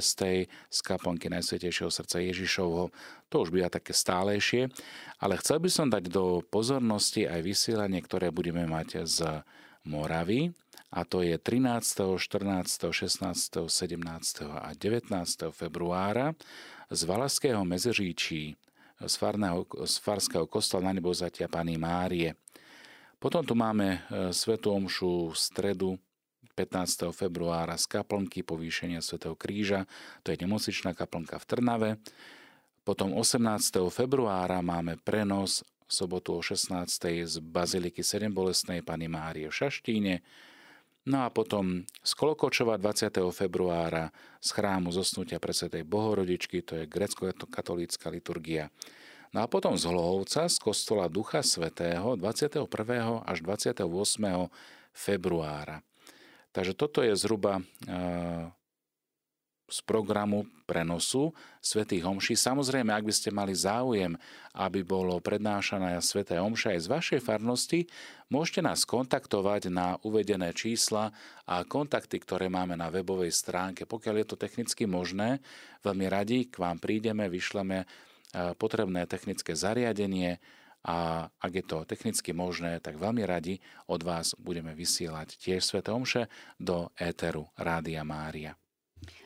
z 0.69 0.79
kaplnky 0.85 1.25
Najsvetejšieho 1.33 1.89
srdca 1.89 2.21
Ježišovho. 2.21 2.93
To 3.33 3.35
už 3.41 3.49
býva 3.49 3.73
také 3.73 3.97
stálejšie, 3.97 4.69
ale 5.17 5.41
chcel 5.41 5.57
by 5.57 5.69
som 5.73 5.89
dať 5.89 6.13
do 6.13 6.45
pozornosti 6.45 7.25
aj 7.25 7.41
vysielanie, 7.41 7.97
ktoré 8.05 8.29
budeme 8.29 8.69
mať 8.69 9.09
z 9.09 9.41
Moravy, 9.89 10.53
a 10.89 11.05
to 11.05 11.21
je 11.21 11.37
13., 11.37 12.17
14., 12.17 12.89
16., 12.89 13.69
17. 13.69 14.41
a 14.57 14.69
19. 14.73 15.53
februára 15.53 16.33
z 16.89 17.01
Valaského 17.05 17.61
mezeříčí 17.61 18.57
z, 19.05 19.15
farného, 19.15 19.69
z 19.85 19.95
Farského 19.97 20.49
kostola 20.49 20.89
na 20.89 20.93
nebozatia 20.97 21.47
Pany 21.47 21.77
Márie. 21.77 22.35
Potom 23.21 23.45
tu 23.45 23.55
máme 23.55 23.87
e, 23.95 24.33
Svetu 24.33 24.71
Omšu 24.73 25.29
v 25.29 25.37
stredu 25.37 25.89
15. 26.59 27.15
februára 27.15 27.79
z 27.79 27.87
kaplnky 27.87 28.43
povýšenia 28.43 28.99
svätého 28.99 29.31
Kríža, 29.31 29.87
to 30.27 30.35
je 30.35 30.41
nemocničná 30.43 30.91
kaplnka 30.91 31.39
v 31.39 31.47
Trnave. 31.47 31.89
Potom 32.83 33.15
18. 33.15 33.39
februára 33.87 34.59
máme 34.59 34.99
prenos 34.99 35.63
v 35.87 35.91
sobotu 35.91 36.35
o 36.35 36.41
16. 36.43 36.75
z 37.25 37.35
Baziliky 37.39 38.03
7 38.03 38.29
bolestnej 38.29 38.83
Pany 38.83 39.07
Márie 39.07 39.47
v 39.47 39.55
Šaštíne. 39.55 40.19
No 41.07 41.25
a 41.25 41.31
potom 41.31 41.87
z 42.03 42.11
Kolokočova 42.13 42.75
20. 42.77 43.23
februára 43.31 44.13
z 44.43 44.49
chrámu 44.51 44.91
zosnutia 44.91 45.39
pre 45.39 45.55
Svetej 45.55 45.87
Bohorodičky, 45.87 46.61
to 46.61 46.75
je 46.77 46.85
grecko-katolícka 46.85 48.11
liturgia. 48.11 48.69
No 49.33 49.41
a 49.41 49.49
potom 49.49 49.77
z 49.77 49.85
Hlohovca, 49.89 50.49
z 50.49 50.57
kostola 50.57 51.09
Ducha 51.09 51.41
Svetého 51.41 52.17
21. 52.17 52.67
až 53.25 53.37
28. 53.41 53.85
februára. 54.93 55.81
Takže 56.49 56.73
toto 56.73 57.05
je 57.05 57.13
zhruba 57.13 57.61
z 59.69 59.85
programu 59.85 60.49
prenosu 60.65 61.29
svätých 61.61 62.01
homší. 62.01 62.33
Samozrejme, 62.33 62.89
ak 62.89 63.05
by 63.05 63.13
ste 63.13 63.29
mali 63.29 63.53
záujem, 63.53 64.17
aby 64.57 64.81
bolo 64.81 65.21
prednášané 65.21 66.01
sväté 66.01 66.41
omše 66.41 66.73
aj 66.73 66.79
z 66.81 66.87
vašej 66.89 67.21
farnosti, 67.21 67.85
môžete 68.33 68.65
nás 68.65 68.81
kontaktovať 68.81 69.69
na 69.69 70.01
uvedené 70.01 70.57
čísla 70.57 71.13
a 71.45 71.61
kontakty, 71.69 72.17
ktoré 72.17 72.49
máme 72.49 72.73
na 72.73 72.89
webovej 72.89 73.29
stránke. 73.29 73.85
Pokiaľ 73.85 74.25
je 74.25 74.27
to 74.33 74.41
technicky 74.41 74.89
možné, 74.89 75.37
veľmi 75.85 76.05
radi 76.09 76.49
k 76.49 76.57
vám 76.57 76.81
prídeme, 76.81 77.29
vyšleme 77.29 77.85
potrebné 78.57 79.05
technické 79.05 79.53
zariadenie, 79.53 80.41
a 80.85 81.27
ak 81.27 81.51
je 81.51 81.63
to 81.65 81.83
technicky 81.83 82.31
možné, 82.31 82.79
tak 82.79 82.95
veľmi 82.95 83.23
radi 83.27 83.59
od 83.91 83.99
vás 84.03 84.35
budeme 84.39 84.71
vysielať 84.71 85.35
tiež 85.35 85.61
Svete 85.63 85.91
Omše 85.91 86.31
do 86.55 86.91
éteru 86.95 87.51
Rádia 87.59 88.07
Mária. 88.07 88.55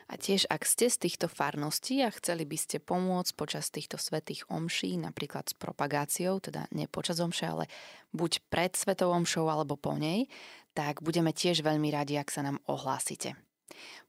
A 0.06 0.14
tiež, 0.20 0.46
ak 0.52 0.68
ste 0.68 0.86
z 0.92 1.08
týchto 1.08 1.26
farností 1.26 2.04
a 2.04 2.12
chceli 2.12 2.44
by 2.44 2.54
ste 2.60 2.76
pomôcť 2.78 3.32
počas 3.34 3.72
týchto 3.72 3.96
svetých 3.96 4.46
omší, 4.52 5.00
napríklad 5.00 5.50
s 5.50 5.54
propagáciou, 5.56 6.38
teda 6.38 6.68
nie 6.76 6.86
počas 6.86 7.18
omše, 7.18 7.48
ale 7.48 7.64
buď 8.12 8.44
pred 8.52 8.76
svetou 8.76 9.10
omšou 9.10 9.48
alebo 9.48 9.74
po 9.80 9.96
nej, 9.96 10.28
tak 10.76 11.00
budeme 11.00 11.32
tiež 11.32 11.64
veľmi 11.64 11.88
radi, 11.90 12.20
ak 12.20 12.30
sa 12.30 12.44
nám 12.44 12.60
ohlásite. 12.68 13.34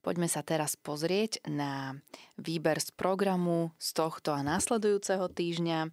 Poďme 0.05 0.29
sa 0.29 0.45
teraz 0.45 0.77
pozrieť 0.77 1.41
na 1.49 1.97
výber 2.37 2.77
z 2.77 2.93
programu 2.93 3.73
z 3.81 3.97
tohto 3.97 4.35
a 4.35 4.45
následujúceho 4.45 5.25
týždňa. 5.31 5.89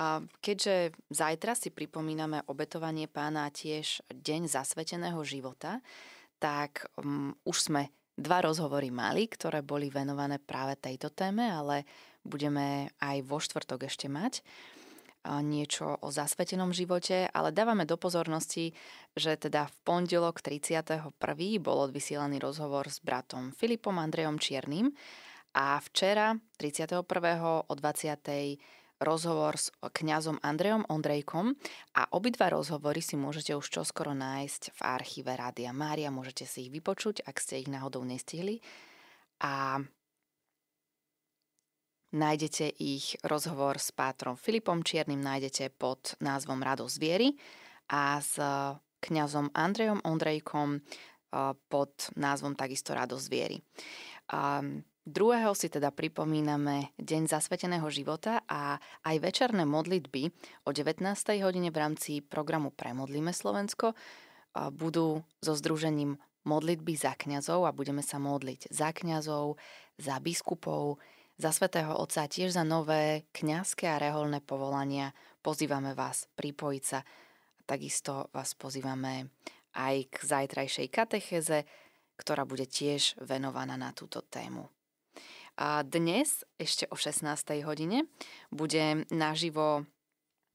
A 0.00 0.24
keďže 0.40 0.96
zajtra 1.12 1.52
si 1.52 1.68
pripomíname 1.68 2.40
obetovanie 2.48 3.04
pána 3.04 3.52
tiež 3.52 4.00
deň 4.08 4.48
zasveteného 4.48 5.20
života, 5.28 5.84
tak 6.40 6.88
um, 6.96 7.36
už 7.44 7.68
sme 7.68 7.92
dva 8.16 8.40
rozhovory 8.40 8.88
mali, 8.88 9.28
ktoré 9.28 9.60
boli 9.60 9.92
venované 9.92 10.40
práve 10.40 10.80
tejto 10.80 11.12
téme, 11.12 11.48
ale 11.52 11.84
budeme 12.24 12.92
aj 13.00 13.16
vo 13.24 13.40
štvrtok 13.40 13.88
ešte 13.88 14.08
mať. 14.08 14.44
niečo 15.44 16.00
o 16.00 16.08
zasvetenom 16.08 16.72
živote, 16.72 17.28
ale 17.28 17.52
dávame 17.52 17.84
do 17.84 18.00
pozornosti, 18.00 18.72
že 19.12 19.36
teda 19.36 19.68
v 19.68 19.76
pondelok 19.84 20.40
31. 20.40 21.12
bol 21.60 21.78
odvysielaný 21.84 22.40
rozhovor 22.40 22.88
s 22.88 23.04
bratom 23.04 23.52
Filipom 23.52 24.00
Andrejom 24.00 24.40
Čiernym 24.40 24.96
a 25.52 25.76
včera 25.84 26.40
31. 26.56 27.04
o 27.68 27.72
20. 27.72 28.79
rozhovor 29.00 29.56
s 29.56 29.72
kňazom 29.80 30.38
Andrejom 30.44 30.84
Ondrejkom 30.86 31.56
a 31.96 32.06
obidva 32.12 32.52
rozhovory 32.52 33.00
si 33.00 33.16
môžete 33.16 33.56
už 33.56 33.66
čoskoro 33.66 34.12
nájsť 34.12 34.76
v 34.76 34.80
archíve 34.84 35.32
Rádia 35.32 35.72
Mária, 35.72 36.12
môžete 36.12 36.44
si 36.44 36.68
ich 36.68 36.72
vypočuť, 36.72 37.24
ak 37.24 37.36
ste 37.40 37.64
ich 37.64 37.68
náhodou 37.72 38.04
nestihli. 38.04 38.60
A 39.40 39.80
Nájdete 42.10 42.74
ich 42.82 43.14
rozhovor 43.22 43.78
s 43.78 43.94
pátrom 43.94 44.34
Filipom 44.34 44.82
Čiernym, 44.82 45.22
nájdete 45.22 45.70
pod 45.78 46.18
názvom 46.18 46.58
Radosť 46.58 46.96
viery 46.98 47.38
a 47.86 48.18
s 48.18 48.34
kňazom 48.98 49.54
Andrejom 49.54 50.02
Ondrejkom 50.02 50.82
pod 51.70 51.92
názvom 52.18 52.58
takisto 52.58 52.98
Radosť 52.98 53.26
viery. 53.30 53.62
Druhého 55.10 55.58
si 55.58 55.66
teda 55.66 55.90
pripomíname 55.90 56.94
Deň 56.94 57.26
zasveteného 57.26 57.90
života 57.90 58.46
a 58.46 58.78
aj 59.02 59.18
večerné 59.18 59.66
modlitby 59.66 60.30
o 60.62 60.70
19. 60.70 61.02
hodine 61.42 61.74
v 61.74 61.80
rámci 61.82 62.22
programu 62.22 62.70
Premodlíme 62.70 63.34
Slovensko 63.34 63.98
budú 64.54 65.26
so 65.42 65.58
združením 65.58 66.14
modlitby 66.46 66.94
za 66.94 67.18
kňazov 67.18 67.66
a 67.66 67.74
budeme 67.74 68.06
sa 68.06 68.22
modliť 68.22 68.70
za 68.70 68.94
kňazov, 68.94 69.58
za 69.98 70.14
biskupov, 70.22 71.02
za 71.42 71.50
svätého 71.50 71.90
Otca 71.90 72.30
tiež 72.30 72.54
za 72.54 72.62
nové 72.62 73.26
kňazské 73.34 73.90
a 73.90 73.98
reholné 73.98 74.38
povolania 74.38 75.10
pozývame 75.42 75.90
vás 75.98 76.30
pripojiť 76.38 76.84
sa. 76.86 77.02
Takisto 77.66 78.30
vás 78.30 78.54
pozývame 78.54 79.26
aj 79.74 80.06
k 80.06 80.16
zajtrajšej 80.22 80.86
katecheze, 80.86 81.66
ktorá 82.14 82.46
bude 82.46 82.70
tiež 82.70 83.18
venovaná 83.18 83.74
na 83.74 83.90
túto 83.90 84.22
tému. 84.22 84.70
A 85.60 85.84
dnes 85.84 86.40
ešte 86.56 86.88
o 86.88 86.96
16. 86.96 87.28
hodine 87.68 88.08
bude 88.48 89.04
naživo 89.12 89.84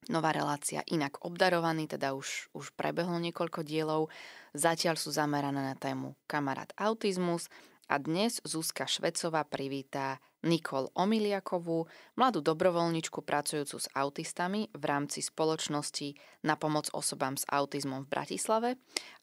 nová 0.09 0.33
relácia 0.33 0.81
Inak 0.89 1.21
obdarovaný, 1.21 1.85
teda 1.85 2.17
už, 2.17 2.49
už 2.57 2.73
prebehlo 2.73 3.21
niekoľko 3.21 3.61
dielov. 3.61 4.09
Zatiaľ 4.57 4.97
sú 4.97 5.13
zamerané 5.13 5.61
na 5.61 5.77
tému 5.77 6.17
kamarát 6.25 6.73
autizmus 6.73 7.53
a 7.85 8.01
dnes 8.01 8.41
Zuzka 8.41 8.89
Švecová 8.89 9.45
privítá 9.45 10.17
Nikol 10.45 10.89
Omiliakovú, 10.93 11.89
mladú 12.17 12.41
dobrovoľničku 12.41 13.21
pracujúcu 13.25 13.77
s 13.81 13.89
autistami 13.93 14.69
v 14.73 14.83
rámci 14.85 15.21
spoločnosti 15.21 16.13
na 16.45 16.57
pomoc 16.57 16.89
osobám 16.93 17.37
s 17.37 17.45
autizmom 17.49 18.05
v 18.05 18.11
Bratislave 18.11 18.69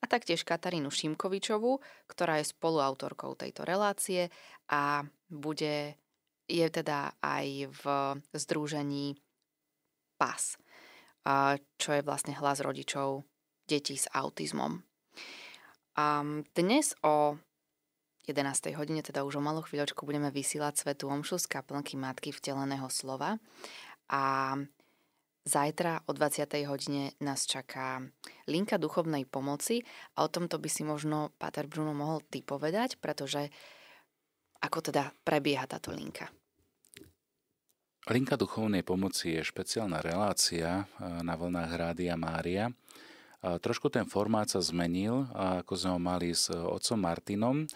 a 0.02 0.04
taktiež 0.06 0.42
Katarínu 0.42 0.90
Šimkovičovú, 0.90 1.78
ktorá 2.10 2.42
je 2.42 2.50
spoluautorkou 2.50 3.38
tejto 3.38 3.62
relácie 3.66 4.30
a 4.70 5.06
bude, 5.30 5.98
je 6.46 6.66
teda 6.66 7.14
aj 7.22 7.46
v 7.70 7.82
združení 8.34 9.18
PAS, 10.18 10.58
čo 11.78 11.88
je 11.94 12.02
vlastne 12.02 12.34
hlas 12.34 12.58
rodičov 12.62 13.26
detí 13.66 13.94
s 13.94 14.10
autizmom. 14.10 14.82
Dnes 16.54 16.86
o 17.06 17.38
11. 18.22 18.78
hodine, 18.78 19.02
teda 19.02 19.26
už 19.26 19.38
o 19.38 19.42
malú 19.42 19.66
chvíľočku, 19.66 20.06
budeme 20.06 20.30
vysielať 20.30 20.78
Svetu 20.78 21.10
Omšu 21.10 21.42
z 21.42 21.46
kaplnky 21.50 21.98
Matky 21.98 22.30
vteleného 22.30 22.86
slova. 22.86 23.42
A 24.06 24.54
zajtra 25.42 26.06
o 26.06 26.14
20. 26.14 26.46
hodine 26.70 27.18
nás 27.18 27.50
čaká 27.50 27.98
linka 28.46 28.78
duchovnej 28.78 29.26
pomoci 29.26 29.82
a 30.14 30.22
o 30.22 30.30
tomto 30.30 30.62
by 30.62 30.68
si 30.70 30.86
možno 30.86 31.34
Pater 31.34 31.66
Bruno 31.66 31.90
mohol 31.98 32.22
ty 32.22 32.46
povedať, 32.46 33.02
pretože 33.02 33.50
ako 34.62 34.78
teda 34.94 35.10
prebieha 35.26 35.66
táto 35.66 35.90
linka? 35.90 36.30
Linka 38.06 38.38
duchovnej 38.38 38.86
pomoci 38.86 39.34
je 39.34 39.42
špeciálna 39.42 39.98
relácia 40.02 40.82
e, 40.82 40.84
na 41.22 41.34
vlnách 41.38 41.70
Rádia 41.74 42.14
Mária. 42.14 42.70
E, 42.70 42.74
trošku 43.62 43.90
ten 43.90 44.06
formát 44.06 44.46
sa 44.50 44.62
zmenil, 44.62 45.26
ako 45.34 45.74
sme 45.74 45.90
ho 45.94 46.00
mali 46.02 46.30
s 46.34 46.50
otcom 46.50 46.98
Martinom 46.98 47.66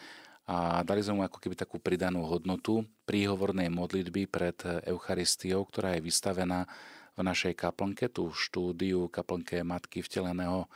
a 0.47 0.87
dali 0.87 1.03
sme 1.03 1.19
mu 1.19 1.23
ako 1.27 1.43
keby 1.43 1.59
takú 1.59 1.83
pridanú 1.83 2.23
hodnotu 2.23 2.87
príhovornej 3.03 3.67
modlitby 3.67 4.31
pred 4.31 4.55
Eucharistiou, 4.87 5.67
ktorá 5.67 5.99
je 5.99 6.07
vystavená 6.07 6.71
v 7.19 7.21
našej 7.27 7.59
kaplnke, 7.59 8.07
tú 8.07 8.31
štúdiu 8.31 9.11
kaplnke 9.11 9.65
Matky 9.67 10.07
vteleného 10.07 10.65
e, 10.65 10.69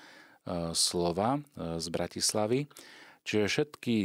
slova 0.74 1.38
e, 1.38 1.40
z 1.78 1.86
Bratislavy. 1.86 2.66
Čiže 3.22 3.46
všetky 3.46 3.96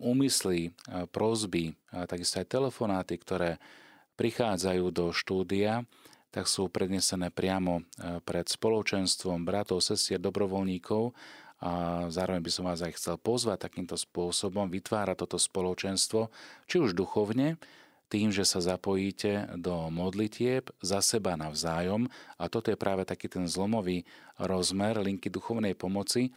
úmysly, 0.00 0.70
e, 0.70 1.04
prozby, 1.10 1.76
takisto 2.08 2.40
aj 2.40 2.48
telefonáty, 2.48 3.20
ktoré 3.20 3.60
prichádzajú 4.16 4.84
do 4.94 5.12
štúdia, 5.12 5.84
tak 6.32 6.48
sú 6.48 6.68
prednesené 6.68 7.32
priamo 7.32 7.80
pred 8.28 8.44
spoločenstvom 8.44 9.44
bratov, 9.44 9.80
sestier, 9.80 10.20
dobrovoľníkov 10.20 11.16
a 11.56 12.04
zároveň 12.12 12.44
by 12.44 12.52
som 12.52 12.68
vás 12.68 12.84
aj 12.84 13.00
chcel 13.00 13.16
pozvať 13.16 13.64
takýmto 13.64 13.96
spôsobom. 13.96 14.68
Vytvárať 14.68 15.24
toto 15.24 15.40
spoločenstvo, 15.40 16.28
či 16.68 16.76
už 16.78 16.92
duchovne, 16.92 17.56
tým, 18.06 18.30
že 18.30 18.46
sa 18.46 18.62
zapojíte 18.62 19.58
do 19.58 19.90
modlitieb 19.90 20.70
za 20.78 21.02
seba 21.02 21.34
navzájom. 21.34 22.06
A 22.38 22.46
toto 22.46 22.70
je 22.70 22.78
práve 22.78 23.02
taký 23.02 23.26
ten 23.26 23.50
zlomový 23.50 24.06
rozmer 24.38 24.94
linky 25.02 25.26
duchovnej 25.26 25.74
pomoci, 25.74 26.30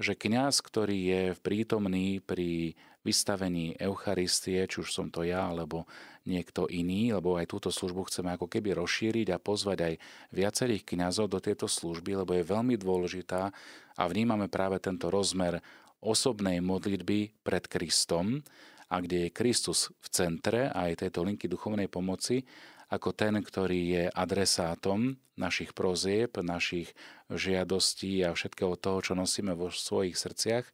že 0.00 0.16
kňaz, 0.16 0.62
ktorý 0.64 0.96
je 0.96 1.22
prítomný 1.42 2.22
pri 2.22 2.78
vystavení 3.00 3.76
Eucharistie, 3.80 4.68
či 4.68 4.84
už 4.84 4.92
som 4.92 5.08
to 5.08 5.24
ja, 5.24 5.48
alebo 5.48 5.88
niekto 6.28 6.68
iný, 6.68 7.16
lebo 7.16 7.40
aj 7.40 7.48
túto 7.48 7.72
službu 7.72 8.12
chceme 8.12 8.36
ako 8.36 8.46
keby 8.46 8.76
rozšíriť 8.76 9.32
a 9.32 9.40
pozvať 9.40 9.78
aj 9.80 9.94
viacerých 10.36 10.84
kňazov 10.84 11.32
do 11.32 11.40
tejto 11.40 11.64
služby, 11.64 12.20
lebo 12.20 12.36
je 12.36 12.44
veľmi 12.44 12.76
dôležitá 12.76 13.48
a 13.96 14.02
vnímame 14.04 14.52
práve 14.52 14.76
tento 14.78 15.08
rozmer 15.08 15.64
osobnej 16.00 16.60
modlitby 16.60 17.40
pred 17.40 17.64
Kristom 17.68 18.44
a 18.92 18.96
kde 19.00 19.28
je 19.28 19.36
Kristus 19.36 19.88
v 20.00 20.06
centre 20.12 20.60
aj 20.68 21.06
tejto 21.06 21.24
linky 21.24 21.48
duchovnej 21.48 21.88
pomoci, 21.88 22.44
ako 22.90 23.14
ten, 23.14 23.38
ktorý 23.38 23.80
je 23.94 24.04
adresátom 24.10 25.14
našich 25.38 25.72
prozieb, 25.72 26.34
našich 26.42 26.90
žiadostí 27.30 28.26
a 28.26 28.34
všetkého 28.34 28.74
toho, 28.76 28.98
čo 29.00 29.12
nosíme 29.14 29.54
vo 29.54 29.70
svojich 29.70 30.18
srdciach, 30.18 30.66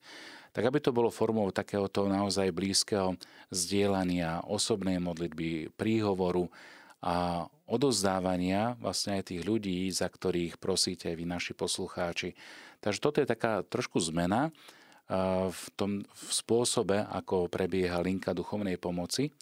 tak 0.57 0.73
aby 0.73 0.81
to 0.81 0.89
bolo 0.89 1.13
formou 1.13 1.53
takéhoto 1.53 2.09
naozaj 2.09 2.49
blízkeho 2.49 3.21
zdieľania, 3.53 4.41
osobnej 4.49 4.97
modlitby, 4.97 5.77
príhovoru 5.77 6.49
a 7.05 7.45
odozdávania 7.69 8.73
vlastne 8.81 9.21
aj 9.21 9.37
tých 9.37 9.45
ľudí, 9.45 9.85
za 9.93 10.09
ktorých 10.09 10.57
prosíte 10.57 11.13
aj 11.13 11.17
vy 11.21 11.25
naši 11.29 11.53
poslucháči. 11.53 12.33
Takže 12.81 13.05
toto 13.05 13.21
je 13.21 13.29
taká 13.29 13.69
trošku 13.69 14.01
zmena 14.01 14.49
v 15.53 15.65
tom 15.77 16.09
v 16.09 16.31
spôsobe, 16.33 17.05
ako 17.05 17.53
prebieha 17.53 18.01
linka 18.01 18.33
duchovnej 18.33 18.81
pomoci. 18.81 19.37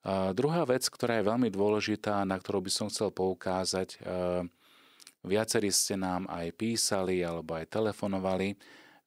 A 0.00 0.32
druhá 0.32 0.64
vec, 0.64 0.88
ktorá 0.88 1.20
je 1.20 1.28
veľmi 1.28 1.52
dôležitá, 1.52 2.24
na 2.24 2.40
ktorú 2.40 2.64
by 2.64 2.72
som 2.72 2.88
chcel 2.88 3.12
poukázať, 3.12 4.00
viacerí 5.22 5.68
ste 5.68 6.00
nám 6.00 6.24
aj 6.26 6.56
písali 6.56 7.20
alebo 7.20 7.52
aj 7.54 7.68
telefonovali, 7.68 8.56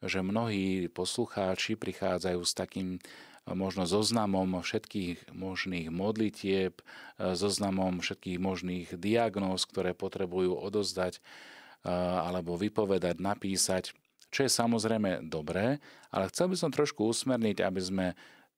že 0.05 0.21
mnohí 0.21 0.87
poslucháči 0.93 1.75
prichádzajú 1.75 2.41
s 2.45 2.53
takým 2.53 3.01
možno 3.45 3.85
zoznamom 3.85 4.57
všetkých 4.57 5.29
možných 5.33 5.93
modlitieb, 5.93 6.81
zoznamom 7.17 8.01
všetkých 8.01 8.41
možných 8.41 8.87
diagnóz, 8.97 9.69
ktoré 9.69 9.93
potrebujú 9.93 10.57
odozdať 10.57 11.21
alebo 12.25 12.57
vypovedať, 12.57 13.21
napísať, 13.21 13.93
čo 14.33 14.49
je 14.49 14.49
samozrejme 14.49 15.29
dobré, 15.29 15.77
ale 16.09 16.33
chcel 16.33 16.49
by 16.49 16.57
som 16.57 16.73
trošku 16.73 17.05
usmerniť, 17.05 17.61
aby 17.61 17.81
sme 17.81 18.07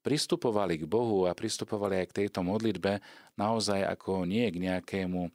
pristupovali 0.07 0.79
k 0.79 0.87
Bohu 0.87 1.27
a 1.27 1.35
pristupovali 1.35 1.99
aj 1.99 2.07
k 2.07 2.17
tejto 2.23 2.39
modlitbe 2.39 3.03
naozaj 3.35 3.83
ako 3.83 4.23
nie 4.23 4.47
k 4.47 4.63
nejakému 4.63 5.27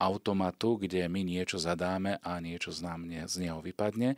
automatu, 0.00 0.80
kde 0.80 1.04
my 1.12 1.20
niečo 1.20 1.60
zadáme 1.60 2.16
a 2.24 2.40
niečo 2.40 2.72
z, 2.72 2.80
nám 2.88 3.04
z 3.28 3.34
neho 3.44 3.60
vypadne, 3.60 4.16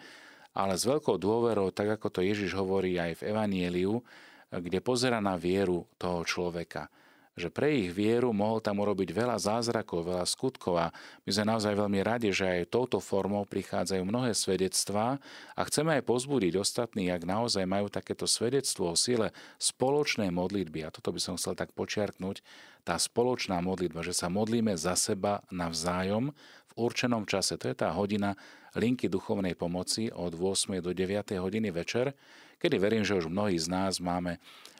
ale 0.56 0.80
s 0.80 0.88
veľkou 0.88 1.20
dôverou, 1.20 1.68
tak 1.68 2.00
ako 2.00 2.08
to 2.08 2.20
Ježiš 2.24 2.56
hovorí 2.56 2.96
aj 2.96 3.20
v 3.20 3.36
Evanieliu, 3.36 4.00
kde 4.48 4.80
pozera 4.80 5.20
na 5.20 5.36
vieru 5.36 5.84
toho 6.00 6.24
človeka. 6.24 6.88
že 7.36 7.52
pre 7.52 7.68
ich 7.68 7.92
vieru 7.92 8.32
mohol 8.32 8.64
tam 8.64 8.80
urobiť 8.80 9.12
veľa 9.12 9.36
zázrakov, 9.36 10.08
veľa 10.08 10.24
skutkov 10.24 10.74
a 10.80 10.86
my 11.28 11.30
sme 11.30 11.52
naozaj 11.52 11.76
veľmi 11.76 12.00
radi, 12.00 12.32
že 12.32 12.48
aj 12.48 12.72
touto 12.72 12.96
formou 12.96 13.44
prichádzajú 13.44 14.00
mnohé 14.08 14.32
svedectvá 14.32 15.20
a 15.52 15.60
chceme 15.68 16.00
aj 16.00 16.02
pozbudiť 16.08 16.56
ostatní, 16.56 17.12
ak 17.12 17.28
naozaj 17.28 17.68
majú 17.68 17.92
takéto 17.92 18.24
svedectvo 18.24 18.88
o 18.88 18.96
sile 18.96 19.36
spoločnej 19.60 20.32
modlitby. 20.32 20.88
A 20.88 20.92
toto 20.92 21.12
by 21.12 21.20
som 21.20 21.36
chcel 21.36 21.52
tak 21.52 21.76
počiarknúť, 21.76 22.40
tá 22.88 22.96
spoločná 22.96 23.60
modlitba, 23.60 24.00
že 24.00 24.16
sa 24.16 24.32
modlíme 24.32 24.72
za 24.72 24.96
seba 24.96 25.44
navzájom 25.52 26.32
v 26.32 26.72
určenom 26.72 27.28
čase. 27.28 27.60
To 27.60 27.68
je 27.68 27.76
tá 27.76 27.92
hodina 27.92 28.32
linky 28.76 29.08
duchovnej 29.08 29.56
pomoci 29.56 30.12
od 30.12 30.36
8. 30.36 30.84
do 30.84 30.92
9. 30.92 31.40
hodiny 31.40 31.72
večer, 31.72 32.12
kedy 32.60 32.76
verím, 32.76 33.04
že 33.08 33.16
už 33.16 33.32
mnohí 33.32 33.56
z 33.56 33.72
nás 33.72 33.98
máme 33.98 34.36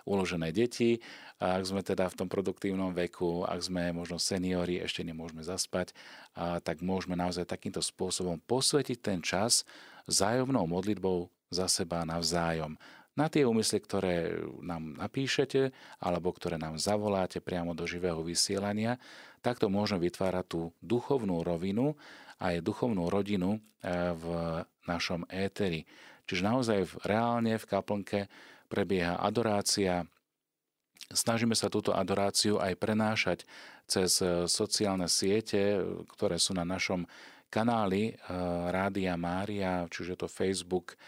uložené 0.06 0.54
deti, 0.54 1.00
a 1.36 1.60
ak 1.60 1.68
sme 1.68 1.82
teda 1.84 2.08
v 2.08 2.24
tom 2.24 2.28
produktívnom 2.32 2.96
veku, 2.96 3.44
ak 3.44 3.60
sme 3.60 3.92
možno 3.92 4.16
seniori, 4.16 4.80
ešte 4.80 5.04
nemôžeme 5.04 5.44
zaspať, 5.44 5.92
a 6.32 6.62
tak 6.64 6.80
môžeme 6.80 7.12
naozaj 7.12 7.44
takýmto 7.44 7.84
spôsobom 7.84 8.40
posvetiť 8.48 8.98
ten 9.00 9.18
čas 9.20 9.68
zájomnou 10.08 10.64
modlitbou 10.64 11.28
za 11.52 11.68
seba 11.68 12.06
navzájom. 12.08 12.80
Na 13.16 13.32
tie 13.32 13.48
úmysly, 13.48 13.80
ktoré 13.80 14.44
nám 14.60 15.00
napíšete 15.00 15.72
alebo 15.96 16.36
ktoré 16.36 16.60
nám 16.60 16.76
zavoláte 16.76 17.40
priamo 17.40 17.72
do 17.72 17.88
živého 17.88 18.20
vysielania, 18.20 19.00
takto 19.40 19.72
môžeme 19.72 20.04
vytvárať 20.04 20.44
tú 20.44 20.60
duchovnú 20.84 21.40
rovinu 21.40 21.96
aj 22.40 22.60
duchovnú 22.60 23.08
rodinu 23.08 23.56
e, 23.56 23.60
v 24.12 24.24
našom 24.84 25.24
éteri. 25.32 25.88
Čiže 26.26 26.42
naozaj 26.42 26.78
reálne 27.06 27.56
v 27.56 27.68
kaplnke 27.68 28.20
prebieha 28.66 29.16
adorácia. 29.22 30.04
Snažíme 31.06 31.54
sa 31.54 31.70
túto 31.70 31.94
adoráciu 31.94 32.58
aj 32.58 32.74
prenášať 32.76 33.38
cez 33.88 34.20
e, 34.20 34.44
sociálne 34.50 35.08
siete, 35.08 35.80
ktoré 36.12 36.36
sú 36.36 36.52
na 36.52 36.66
našom 36.66 37.06
kanáli 37.48 38.12
e, 38.12 38.12
Rádia 38.68 39.14
Mária, 39.16 39.88
čiže 39.88 40.18
to 40.18 40.26
Facebook 40.28 40.98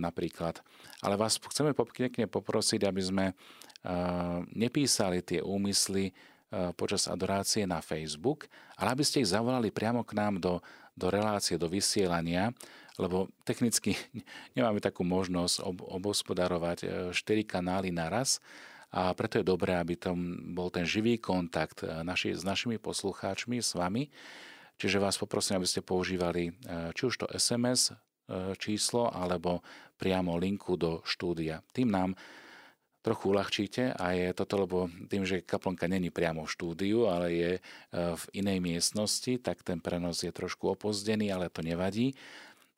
napríklad. 0.00 0.64
Ale 1.04 1.20
vás 1.20 1.36
chceme 1.36 1.76
pekne 1.76 2.24
poprosiť, 2.24 2.88
aby 2.88 3.02
sme 3.04 3.26
nepísali 4.56 5.20
tie 5.20 5.44
úmysly 5.44 6.08
počas 6.76 7.10
adorácie 7.10 7.68
na 7.68 7.84
Facebook, 7.84 8.48
ale 8.76 8.96
aby 8.96 9.04
ste 9.04 9.20
ich 9.20 9.32
zavolali 9.32 9.68
priamo 9.68 10.06
k 10.06 10.16
nám 10.16 10.40
do, 10.40 10.54
do 10.96 11.12
relácie, 11.12 11.60
do 11.60 11.68
vysielania, 11.68 12.52
lebo 12.96 13.28
technicky 13.44 13.96
nemáme 14.56 14.80
takú 14.80 15.04
možnosť 15.04 15.56
ob, 15.62 15.84
obospodarovať 15.84 17.12
4 17.12 17.16
e, 17.16 17.44
kanály 17.44 17.92
naraz 17.92 18.40
a 18.88 19.12
preto 19.12 19.42
je 19.42 19.44
dobré, 19.44 19.76
aby 19.76 19.98
tam 19.98 20.16
bol 20.56 20.72
ten 20.72 20.88
živý 20.88 21.20
kontakt 21.20 21.84
e, 21.84 21.90
naši, 22.00 22.32
s 22.32 22.46
našimi 22.46 22.80
poslucháčmi, 22.80 23.60
s 23.60 23.76
vami. 23.76 24.08
Čiže 24.76 25.00
vás 25.00 25.16
poprosím, 25.16 25.56
aby 25.56 25.68
ste 25.68 25.80
používali 25.80 26.52
či 26.92 27.08
už 27.08 27.24
to 27.24 27.26
SMS 27.32 27.96
číslo 28.60 29.08
alebo 29.08 29.64
priamo 29.96 30.36
linku 30.36 30.76
do 30.76 31.00
štúdia. 31.00 31.64
Tým 31.72 31.88
nám 31.88 32.12
trochu 33.06 33.30
uľahčíte 33.30 33.94
a 33.94 34.18
je 34.18 34.34
toto, 34.34 34.58
lebo 34.58 34.90
tým, 35.06 35.22
že 35.22 35.46
kaplnka 35.46 35.86
není 35.86 36.10
priamo 36.10 36.42
v 36.42 36.50
štúdiu, 36.50 37.06
ale 37.06 37.26
je 37.30 37.52
v 37.94 38.24
inej 38.34 38.58
miestnosti, 38.58 39.38
tak 39.38 39.62
ten 39.62 39.78
prenos 39.78 40.26
je 40.26 40.34
trošku 40.34 40.74
opozdený, 40.74 41.30
ale 41.30 41.46
to 41.46 41.62
nevadí. 41.62 42.18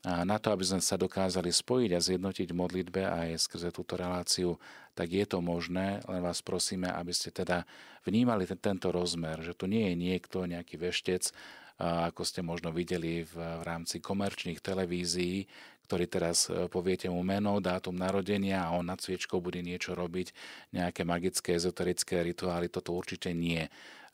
A 0.05 0.23
na 0.23 0.39
to, 0.39 0.55
aby 0.55 0.63
sme 0.63 0.79
sa 0.79 0.95
dokázali 0.95 1.51
spojiť 1.51 1.91
a 1.97 2.05
zjednotiť 2.05 2.49
v 2.53 2.61
modlitbe 2.61 3.03
aj 3.03 3.41
skrze 3.41 3.75
túto 3.75 3.99
reláciu, 3.99 4.55
tak 4.95 5.11
je 5.11 5.27
to 5.27 5.43
možné, 5.43 6.05
len 6.07 6.21
vás 6.23 6.39
prosíme, 6.39 6.87
aby 6.87 7.11
ste 7.11 7.35
teda 7.35 7.67
vnímali 8.07 8.47
ten, 8.47 8.61
tento 8.61 8.95
rozmer, 8.95 9.43
že 9.43 9.59
tu 9.59 9.67
nie 9.67 9.91
je 9.91 9.95
niekto, 9.99 10.47
nejaký 10.47 10.79
veštec, 10.79 11.35
ako 11.79 12.23
ste 12.27 12.43
možno 12.43 12.75
videli 12.75 13.23
v, 13.23 13.35
v 13.35 13.63
rámci 13.63 14.03
komerčných 14.03 14.59
televízií, 14.59 15.47
ktorý 15.89 16.05
teraz 16.05 16.53
e, 16.53 16.69
poviete 16.69 17.09
mu 17.09 17.25
meno, 17.25 17.65
dátum 17.65 17.97
narodenia 17.97 18.69
a 18.69 18.77
on 18.77 18.85
nad 18.85 19.01
sviečkou 19.01 19.41
bude 19.41 19.65
niečo 19.65 19.97
robiť, 19.97 20.37
nejaké 20.77 21.09
magické, 21.09 21.57
ezoterické 21.57 22.21
rituály, 22.21 22.69
toto 22.69 22.93
určite 22.93 23.33
nie. 23.33 23.65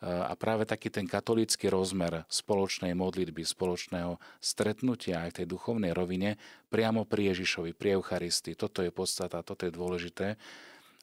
A 0.05 0.37
práve 0.37 0.69
taký 0.69 0.93
ten 0.93 1.09
katolícky 1.09 1.73
rozmer 1.73 2.29
spoločnej 2.29 2.93
modlitby, 2.93 3.41
spoločného 3.41 4.21
stretnutia 4.37 5.25
aj 5.25 5.33
v 5.33 5.37
tej 5.41 5.47
duchovnej 5.49 5.97
rovine 5.97 6.37
priamo 6.69 7.09
pri 7.09 7.33
Ježišovi, 7.33 7.73
pri 7.73 7.97
Eucharistii. 7.97 8.53
Toto 8.53 8.85
je 8.85 8.93
podstata, 8.93 9.41
toto 9.41 9.65
je 9.65 9.73
dôležité 9.73 10.37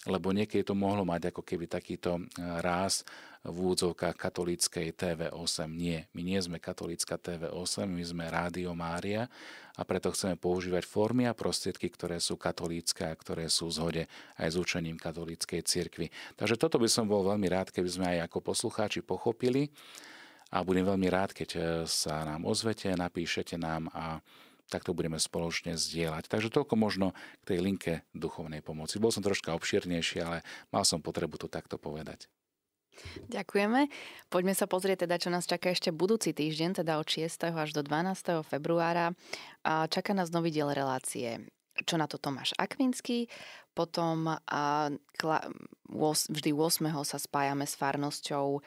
lebo 0.09 0.33
niekedy 0.33 0.65
to 0.65 0.73
mohlo 0.73 1.05
mať 1.05 1.29
ako 1.29 1.45
keby 1.45 1.69
takýto 1.69 2.17
e, 2.17 2.21
ráz 2.65 3.05
v 3.41 3.53
úvodzovkách 3.53 4.17
katolíckej 4.17 4.93
TV8. 4.93 5.69
Nie, 5.69 6.05
my 6.13 6.21
nie 6.21 6.37
sme 6.41 6.61
katolícka 6.61 7.17
TV8, 7.17 7.89
my 7.89 8.03
sme 8.05 8.25
Rádio 8.29 8.73
Mária 8.77 9.29
a 9.77 9.81
preto 9.81 10.13
chceme 10.13 10.37
používať 10.37 10.85
formy 10.85 11.25
a 11.25 11.37
prostriedky, 11.37 11.89
ktoré 11.89 12.21
sú 12.21 12.37
katolícke 12.37 13.01
a 13.05 13.17
ktoré 13.17 13.49
sú 13.49 13.69
v 13.69 13.77
zhode 13.77 14.03
aj 14.37 14.47
s 14.49 14.55
učením 14.57 14.97
katolíckej 14.97 15.61
cirkvi. 15.65 16.13
Takže 16.37 16.57
toto 16.57 16.77
by 16.77 16.89
som 16.89 17.09
bol 17.09 17.25
veľmi 17.25 17.49
rád, 17.49 17.73
keby 17.73 17.89
sme 17.89 18.05
aj 18.17 18.29
ako 18.29 18.37
poslucháči 18.41 19.01
pochopili 19.01 19.73
a 20.53 20.61
budem 20.61 20.85
veľmi 20.85 21.07
rád, 21.09 21.33
keď 21.33 21.49
e, 21.57 21.59
sa 21.89 22.25
nám 22.25 22.45
ozvete, 22.45 22.93
napíšete 22.93 23.57
nám 23.57 23.89
a 23.93 24.21
tak 24.69 24.85
to 24.85 24.93
budeme 24.93 25.17
spoločne 25.17 25.79
zdieľať. 25.79 26.27
Takže 26.27 26.53
toľko 26.53 26.75
možno 26.77 27.17
k 27.41 27.55
tej 27.55 27.59
linke 27.63 27.93
duchovnej 28.13 28.61
pomoci. 28.61 29.01
Bol 29.01 29.09
som 29.15 29.25
troška 29.25 29.55
obširnejší, 29.55 30.21
ale 30.21 30.43
mal 30.69 30.83
som 30.83 31.01
potrebu 31.01 31.41
to 31.41 31.47
takto 31.47 31.79
povedať. 31.79 32.27
Ďakujeme. 33.31 33.87
Poďme 34.27 34.53
sa 34.53 34.67
pozrieť 34.67 35.07
teda, 35.07 35.15
čo 35.17 35.29
nás 35.31 35.47
čaká 35.47 35.71
ešte 35.71 35.89
budúci 35.95 36.35
týždeň, 36.35 36.83
teda 36.83 36.99
od 36.99 37.07
6. 37.07 37.55
až 37.55 37.69
do 37.71 37.81
12. 37.81 38.45
februára. 38.45 39.15
A 39.63 39.87
čaká 39.87 40.11
nás 40.13 40.29
nový 40.29 40.51
diel 40.51 40.69
relácie. 40.69 41.47
Čo 41.87 41.95
na 41.95 42.05
to 42.05 42.19
Tomáš 42.19 42.51
Akvinský. 42.59 43.31
Potom 43.71 44.27
a, 44.27 44.91
kla, 45.15 45.39
vždy 46.27 46.51
8. 46.51 46.91
sa 47.07 47.17
spájame 47.17 47.63
s 47.63 47.79
farnosťou 47.79 48.59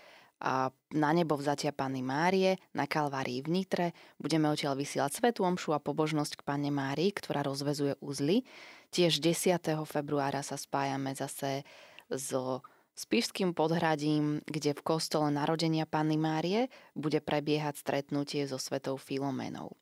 na 0.92 1.10
nebo 1.16 1.40
vzatia 1.40 1.72
Panny 1.72 2.04
Márie 2.04 2.60
na 2.76 2.84
Kalvárii 2.84 3.40
v 3.40 3.48
Nitre. 3.48 3.86
Budeme 4.20 4.52
odtiaľ 4.52 4.76
vysielať 4.76 5.16
Svetu 5.16 5.40
Omšu 5.48 5.72
a 5.72 5.80
pobožnosť 5.80 6.40
k 6.40 6.46
Panne 6.46 6.68
Márii, 6.68 7.16
ktorá 7.16 7.40
rozvezuje 7.40 7.96
uzly. 8.04 8.44
Tiež 8.92 9.24
10. 9.24 9.56
februára 9.88 10.44
sa 10.44 10.60
spájame 10.60 11.16
zase 11.16 11.64
so 12.12 12.60
Spišským 12.94 13.58
podhradím, 13.58 14.38
kde 14.46 14.70
v 14.70 14.86
kostole 14.86 15.26
narodenia 15.26 15.82
Panny 15.82 16.14
Márie 16.14 16.70
bude 16.94 17.18
prebiehať 17.18 17.74
stretnutie 17.82 18.46
so 18.46 18.54
svetou 18.54 18.94
Filomenou. 18.94 19.74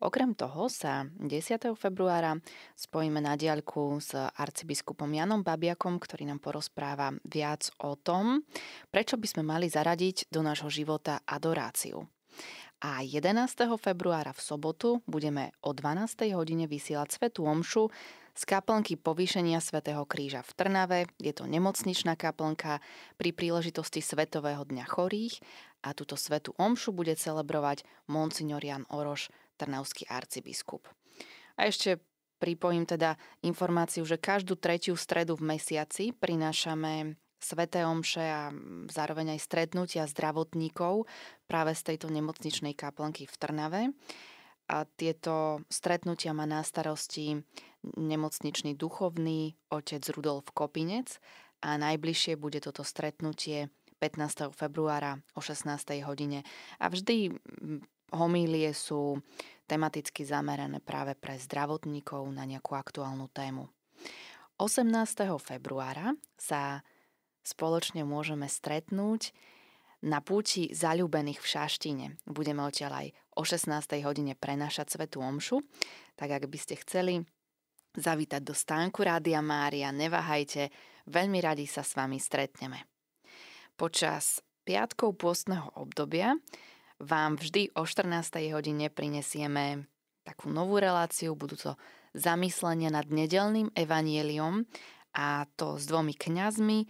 Okrem 0.00 0.32
toho 0.32 0.72
sa 0.72 1.04
10. 1.20 1.76
februára 1.76 2.40
spojíme 2.72 3.20
na 3.20 3.36
diaľku 3.36 4.00
s 4.00 4.16
arcibiskupom 4.16 5.12
Janom 5.12 5.44
Babiakom, 5.44 6.00
ktorý 6.00 6.24
nám 6.24 6.40
porozpráva 6.40 7.12
viac 7.28 7.68
o 7.84 8.00
tom, 8.00 8.40
prečo 8.88 9.20
by 9.20 9.28
sme 9.28 9.44
mali 9.44 9.68
zaradiť 9.68 10.32
do 10.32 10.40
nášho 10.40 10.72
života 10.72 11.20
adoráciu. 11.28 12.08
A 12.80 13.04
11. 13.04 13.44
februára 13.76 14.32
v 14.32 14.40
sobotu 14.40 15.04
budeme 15.04 15.52
o 15.60 15.76
12. 15.76 16.32
hodine 16.32 16.64
vysielať 16.64 17.12
Svetu 17.12 17.44
Omšu 17.44 17.92
z 18.34 18.42
kaplnky 18.42 18.98
povýšenia 18.98 19.62
Svetého 19.62 20.02
kríža 20.02 20.42
v 20.42 20.52
Trnave. 20.58 21.00
Je 21.22 21.30
to 21.30 21.46
nemocničná 21.46 22.18
kaplnka 22.18 22.82
pri 23.14 23.30
príležitosti 23.30 24.02
Svetového 24.02 24.66
dňa 24.66 24.84
chorých 24.90 25.38
a 25.86 25.94
túto 25.94 26.18
svetu 26.18 26.50
omšu 26.58 26.90
bude 26.90 27.14
celebrovať 27.14 27.86
monsignor 28.10 28.60
Jan 28.60 28.84
Oroš, 28.90 29.30
trnavský 29.54 30.10
arcibiskup. 30.10 30.90
A 31.54 31.70
ešte 31.70 32.02
pripojím 32.42 32.84
teda 32.84 33.14
informáciu, 33.46 34.02
že 34.02 34.18
každú 34.18 34.58
tretiu 34.58 34.98
stredu 34.98 35.38
v 35.38 35.54
mesiaci 35.54 36.10
prinášame 36.10 37.14
sveté 37.38 37.84
omše 37.84 38.24
a 38.24 38.50
zároveň 38.88 39.36
aj 39.36 39.40
stretnutia 39.44 40.08
zdravotníkov 40.08 41.04
práve 41.44 41.76
z 41.76 41.94
tejto 41.94 42.08
nemocničnej 42.08 42.72
kaplnky 42.72 43.28
v 43.28 43.34
Trnave. 43.36 43.82
A 44.64 44.88
tieto 44.96 45.60
stretnutia 45.68 46.32
má 46.32 46.48
na 46.48 46.64
starosti 46.64 47.36
nemocničný 47.84 48.74
duchovný 48.80 49.56
otec 49.68 50.00
Rudolf 50.16 50.48
Kopinec 50.56 51.20
a 51.60 51.76
najbližšie 51.76 52.40
bude 52.40 52.64
toto 52.64 52.80
stretnutie 52.80 53.68
15. 54.00 54.52
februára 54.56 55.20
o 55.36 55.40
16. 55.44 55.68
hodine. 56.04 56.44
A 56.80 56.88
vždy 56.88 57.32
homílie 58.12 58.72
sú 58.72 59.20
tematicky 59.68 60.24
zamerané 60.24 60.80
práve 60.80 61.16
pre 61.16 61.36
zdravotníkov 61.40 62.24
na 62.32 62.44
nejakú 62.44 62.76
aktuálnu 62.76 63.28
tému. 63.32 63.68
18. 64.60 64.86
februára 65.40 66.14
sa 66.36 66.84
spoločne 67.44 68.06
môžeme 68.06 68.46
stretnúť 68.46 69.34
na 70.04 70.20
púti 70.20 70.68
zalúbených 70.70 71.40
v 71.40 71.46
Šaštine. 71.48 72.06
Budeme 72.28 72.60
odtiaľ 72.62 72.92
aj 73.02 73.08
o 73.34 73.42
16. 73.42 74.00
hodine 74.06 74.38
prenášať 74.38 74.94
Svetu 74.94 75.20
Omšu, 75.20 75.62
tak 76.14 76.30
ak 76.34 76.46
by 76.46 76.58
ste 76.58 76.78
chceli 76.80 77.22
zavítať 77.94 78.42
do 78.42 78.54
stánku 78.54 79.06
Rádia 79.06 79.38
Mária, 79.42 79.94
neváhajte, 79.94 80.70
veľmi 81.06 81.38
radi 81.38 81.66
sa 81.66 81.86
s 81.86 81.94
vami 81.94 82.18
stretneme. 82.18 82.82
Počas 83.74 84.42
piatkov 84.66 85.18
pôstneho 85.18 85.70
obdobia 85.78 86.34
vám 87.02 87.38
vždy 87.38 87.74
o 87.74 87.82
14. 87.86 88.54
hodine 88.54 88.90
prinesieme 88.90 89.86
takú 90.24 90.48
novú 90.48 90.80
reláciu, 90.80 91.36
budú 91.36 91.58
to 91.58 91.72
zamyslenia 92.16 92.88
nad 92.88 93.10
nedelným 93.10 93.74
evanieliom 93.74 94.64
a 95.14 95.46
to 95.58 95.76
s 95.76 95.84
dvomi 95.90 96.14
kňazmi, 96.16 96.86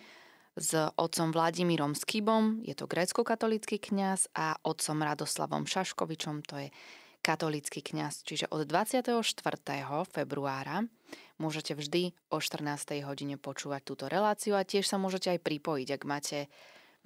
s 0.54 0.70
otcom 0.94 1.34
Vladimírom 1.34 1.98
Skybom, 1.98 2.62
je 2.62 2.78
to 2.78 2.86
grécko-katolický 2.86 3.82
kňaz, 3.82 4.30
a 4.38 4.54
otcom 4.62 5.02
Radoslavom 5.02 5.66
Šaškovičom, 5.66 6.46
to 6.46 6.54
je 6.66 6.68
katolický 7.24 7.80
kňaz. 7.82 8.22
Čiže 8.22 8.52
od 8.52 8.68
24. 8.68 9.10
februára 10.12 10.84
môžete 11.40 11.74
vždy 11.74 12.14
o 12.30 12.38
14. 12.38 13.00
hodine 13.02 13.40
počúvať 13.40 13.82
túto 13.82 14.04
reláciu 14.06 14.54
a 14.54 14.62
tiež 14.62 14.86
sa 14.86 15.00
môžete 15.00 15.32
aj 15.32 15.40
pripojiť, 15.40 15.88
ak 15.96 16.02
máte 16.04 16.38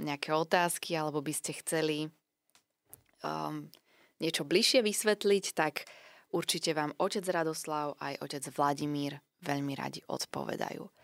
nejaké 0.02 0.34
otázky 0.34 0.98
alebo 0.98 1.22
by 1.22 1.32
ste 1.32 1.54
chceli 1.62 2.11
um, 3.22 3.70
niečo 4.18 4.42
bližšie 4.42 4.82
vysvetliť, 4.82 5.44
tak 5.54 5.87
určite 6.34 6.74
vám 6.74 6.92
otec 6.98 7.22
Radoslav 7.24 7.96
aj 8.02 8.18
otec 8.18 8.42
Vladimír 8.52 9.16
veľmi 9.42 9.72
radi 9.78 10.02
odpovedajú. 10.04 10.97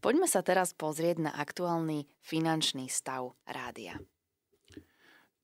Poďme 0.00 0.24
sa 0.24 0.40
teraz 0.40 0.72
pozrieť 0.72 1.28
na 1.28 1.32
aktuálny 1.36 2.08
finančný 2.24 2.88
stav 2.88 3.36
rádia. 3.44 4.00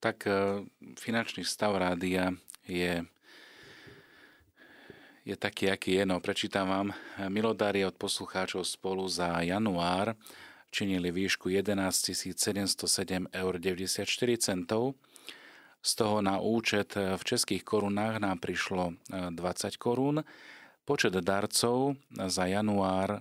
Tak 0.00 0.24
e, 0.24 0.64
finančný 0.96 1.44
stav 1.44 1.76
rádia 1.76 2.32
je, 2.64 3.04
je 5.28 5.36
taký, 5.36 5.68
aký 5.68 6.00
je. 6.00 6.04
No, 6.08 6.24
prečítam 6.24 6.72
vám. 6.72 6.88
Milodári 7.28 7.84
od 7.84 8.00
poslucháčov 8.00 8.64
spolu 8.64 9.04
za 9.12 9.44
január 9.44 10.16
činili 10.72 11.12
výšku 11.12 11.52
11 11.52 11.76
707,94 12.16 13.28
eur. 13.36 13.56
Z 15.84 15.90
toho 15.94 16.18
na 16.24 16.40
účet 16.40 16.96
v 16.96 17.22
českých 17.22 17.62
korunách 17.62 18.18
nám 18.24 18.40
prišlo 18.40 18.96
20 19.12 19.36
e, 19.36 19.76
korún. 19.76 20.24
Počet 20.88 21.12
darcov 21.12 22.00
za 22.08 22.44
január 22.48 23.20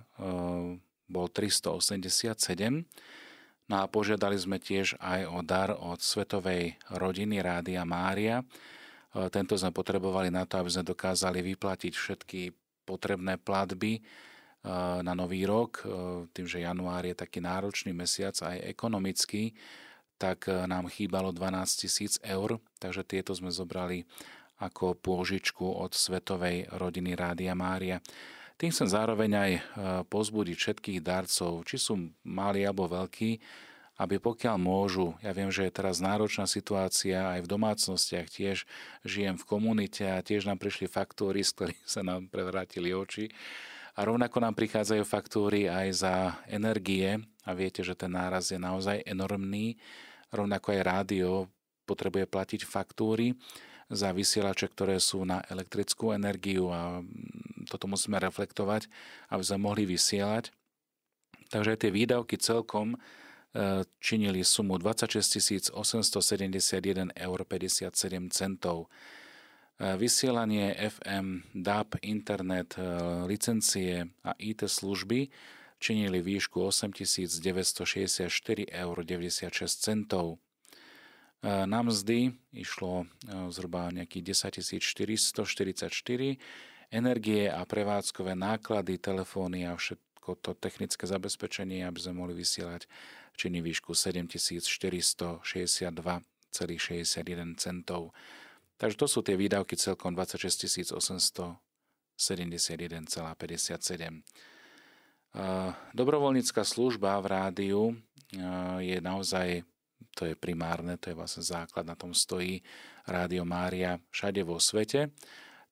bol 1.06 1.30
387. 1.30 2.86
No 3.66 3.74
a 3.82 3.90
požiadali 3.90 4.38
sme 4.38 4.62
tiež 4.62 4.94
aj 5.02 5.26
o 5.26 5.42
dar 5.42 5.74
od 5.74 5.98
Svetovej 5.98 6.78
rodiny 6.86 7.42
Rádia 7.42 7.82
Mária. 7.82 8.42
E, 8.42 8.44
tento 9.34 9.58
sme 9.58 9.74
potrebovali 9.74 10.30
na 10.30 10.46
to, 10.46 10.62
aby 10.62 10.70
sme 10.70 10.86
dokázali 10.86 11.42
vyplatiť 11.42 11.92
všetky 11.94 12.40
potrebné 12.86 13.42
platby 13.42 13.98
e, 13.98 14.00
na 15.02 15.12
nový 15.18 15.42
rok. 15.42 15.82
E, 15.82 15.84
tým, 16.30 16.46
že 16.46 16.62
január 16.62 17.02
je 17.02 17.18
taký 17.18 17.42
náročný 17.42 17.90
mesiac 17.90 18.38
aj 18.38 18.70
ekonomický, 18.70 19.50
tak 20.16 20.48
nám 20.48 20.88
chýbalo 20.88 21.28
12 21.28 21.76
tisíc 21.76 22.16
eur, 22.24 22.56
takže 22.80 23.04
tieto 23.04 23.36
sme 23.36 23.52
zobrali 23.52 24.08
ako 24.56 24.96
pôžičku 24.96 25.60
od 25.60 25.92
Svetovej 25.92 26.72
rodiny 26.72 27.12
Rádia 27.12 27.52
Mária. 27.52 28.00
Tým 28.56 28.72
chcem 28.72 28.88
zároveň 28.88 29.30
aj 29.36 29.52
e, 29.52 29.60
pozbudiť 30.08 30.56
všetkých 30.56 31.00
darcov, 31.04 31.60
či 31.68 31.76
sú 31.76 32.08
malí 32.24 32.64
alebo 32.64 32.88
veľkí, 32.88 33.36
aby 33.96 34.16
pokiaľ 34.20 34.56
môžu, 34.60 35.12
ja 35.24 35.32
viem, 35.32 35.48
že 35.48 35.68
je 35.68 35.76
teraz 35.76 36.00
náročná 36.04 36.48
situácia 36.48 37.36
aj 37.36 37.44
v 37.44 37.52
domácnostiach, 37.52 38.28
tiež 38.28 38.68
žijem 39.04 39.36
v 39.40 39.48
komunite 39.48 40.04
a 40.04 40.24
tiež 40.24 40.48
nám 40.48 40.60
prišli 40.60 40.88
faktúry, 40.88 41.44
z 41.44 41.52
ktorých 41.52 41.80
sa 41.84 42.00
nám 42.04 42.28
prevrátili 42.28 42.92
oči. 42.92 43.28
A 43.96 44.04
rovnako 44.04 44.44
nám 44.44 44.52
prichádzajú 44.52 45.04
faktúry 45.08 45.72
aj 45.72 45.88
za 45.96 46.14
energie 46.48 47.16
a 47.48 47.50
viete, 47.56 47.80
že 47.80 47.96
ten 47.96 48.12
náraz 48.12 48.52
je 48.52 48.60
naozaj 48.60 49.00
enormný. 49.08 49.80
Rovnako 50.28 50.76
aj 50.76 50.80
rádio 50.84 51.48
potrebuje 51.88 52.28
platiť 52.28 52.60
faktúry 52.68 53.32
za 53.88 54.12
vysielače, 54.12 54.68
ktoré 54.68 55.00
sú 55.00 55.24
na 55.24 55.40
elektrickú 55.48 56.12
energiu 56.12 56.68
a 56.68 57.00
toto 57.68 57.90
musíme 57.90 58.22
reflektovať, 58.22 58.88
aby 59.30 59.42
sme 59.42 59.66
mohli 59.66 59.84
vysielať. 59.84 60.54
Takže 61.50 61.78
tie 61.78 61.90
výdavky 61.94 62.38
celkom 62.42 62.94
e, 62.94 62.96
činili 64.02 64.42
sumu 64.42 64.78
26 64.78 65.70
871 65.70 67.14
eur 67.14 67.38
57 67.46 68.30
centov. 68.34 68.90
E, 69.78 69.94
vysielanie 69.94 70.74
FM, 70.74 71.54
DAB, 71.54 72.02
internet, 72.02 72.74
e, 72.78 72.82
licencie 73.30 74.10
a 74.26 74.34
IT 74.42 74.66
služby 74.66 75.30
činili 75.78 76.18
výšku 76.24 76.66
8964 76.66 78.66
eur 78.72 78.96
96 79.04 79.76
centov. 79.76 80.40
Na 81.44 81.84
mzdy 81.84 82.32
išlo 82.50 83.04
zhruba 83.52 83.92
nejakých 83.92 84.40
10 84.56 84.82
444 84.82 86.40
energie 86.90 87.50
a 87.50 87.64
prevádzkové 87.64 88.34
náklady, 88.34 88.98
telefóny 88.98 89.66
a 89.66 89.74
všetko 89.74 90.36
to 90.42 90.54
technické 90.58 91.06
zabezpečenie, 91.06 91.86
aby 91.86 91.98
sme 92.02 92.18
mohli 92.22 92.34
vysielať 92.34 92.86
činy 93.36 93.62
výšku 93.62 93.92
7462,61 93.94 95.42
centov. 97.60 98.10
Takže 98.76 98.96
to 98.96 99.06
sú 99.08 99.24
tie 99.24 99.36
výdavky 99.40 99.76
celkom 99.76 100.12
26 100.12 100.92
871,57. 100.96 102.16
Dobrovoľnícka 105.92 106.64
služba 106.64 107.20
v 107.20 107.26
rádiu 107.28 107.92
je 108.80 108.98
naozaj, 109.04 109.64
to 110.16 110.24
je 110.24 110.34
primárne, 110.36 110.96
to 110.96 111.12
je 111.12 111.16
vlastne 111.16 111.44
základ, 111.44 111.84
na 111.84 111.92
tom 111.92 112.16
stojí 112.16 112.64
Rádio 113.04 113.44
Mária 113.44 114.00
všade 114.08 114.40
vo 114.44 114.56
svete. 114.56 115.12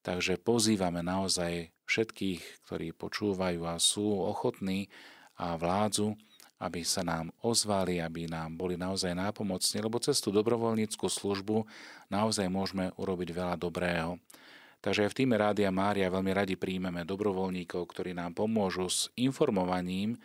Takže 0.04 0.36
pozývame 0.36 1.00
naozaj 1.00 1.72
všetkých, 1.88 2.68
ktorí 2.68 2.92
počúvajú 2.92 3.64
a 3.64 3.80
sú 3.80 4.04
ochotní 4.20 4.92
a 5.40 5.56
vládzu, 5.56 6.12
aby 6.60 6.84
sa 6.84 7.00
nám 7.00 7.32
ozvali, 7.40 8.04
aby 8.04 8.28
nám 8.28 8.52
boli 8.60 8.76
naozaj 8.76 9.16
nápomocní, 9.16 9.80
lebo 9.80 9.96
cez 9.96 10.20
tú 10.20 10.28
dobrovoľníckú 10.28 11.08
službu 11.08 11.64
naozaj 12.12 12.52
môžeme 12.52 12.92
urobiť 13.00 13.32
veľa 13.32 13.56
dobrého. 13.56 14.20
Takže 14.84 15.08
v 15.08 15.16
týme 15.16 15.40
Rádia 15.40 15.72
Mária 15.72 16.12
veľmi 16.12 16.36
radi 16.36 16.60
príjmeme 16.60 17.08
dobrovoľníkov, 17.08 17.88
ktorí 17.88 18.12
nám 18.12 18.36
pomôžu 18.36 18.92
s 18.92 19.08
informovaním 19.16 20.20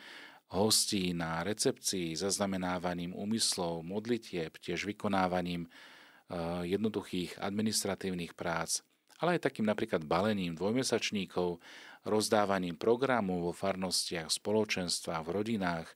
hostí 0.52 1.16
na 1.16 1.40
recepcii, 1.48 2.20
zaznamenávaním 2.20 3.16
úmyslov, 3.16 3.88
modlitieb, 3.88 4.60
tiež 4.60 4.84
vykonávaním 4.92 5.72
eh, 5.72 6.76
jednoduchých 6.76 7.40
administratívnych 7.40 8.36
prác 8.36 8.84
ale 9.20 9.38
aj 9.38 9.52
takým 9.52 9.68
napríklad 9.68 10.08
balením 10.08 10.56
dvojmesačníkov, 10.56 11.60
rozdávaním 12.08 12.80
programu 12.80 13.44
vo 13.44 13.52
farnostiach, 13.52 14.32
spoločenstvách, 14.32 15.24
v 15.28 15.32
rodinách, 15.36 15.88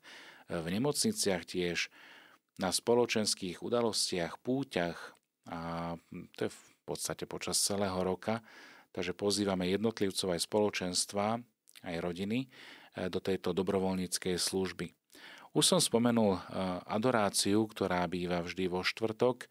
v 0.52 0.66
nemocniciach 0.68 1.44
tiež, 1.48 1.88
na 2.62 2.70
spoločenských 2.70 3.66
udalostiach, 3.66 4.38
púťach 4.44 5.18
a 5.50 5.94
to 6.38 6.48
je 6.48 6.52
v 6.52 6.64
podstate 6.86 7.26
počas 7.28 7.60
celého 7.60 7.98
roka. 8.04 8.40
Takže 8.94 9.18
pozývame 9.18 9.68
jednotlivcov 9.74 10.38
aj 10.38 10.46
spoločenstva, 10.46 11.42
aj 11.82 11.96
rodiny 11.98 12.46
e, 12.46 12.48
do 13.10 13.18
tejto 13.18 13.52
dobrovoľníckej 13.58 14.38
služby. 14.38 14.94
Už 15.58 15.66
som 15.66 15.82
spomenul 15.82 16.38
e, 16.38 16.42
adoráciu, 16.86 17.66
ktorá 17.66 18.06
býva 18.06 18.46
vždy 18.46 18.70
vo 18.70 18.86
štvrtok 18.86 19.50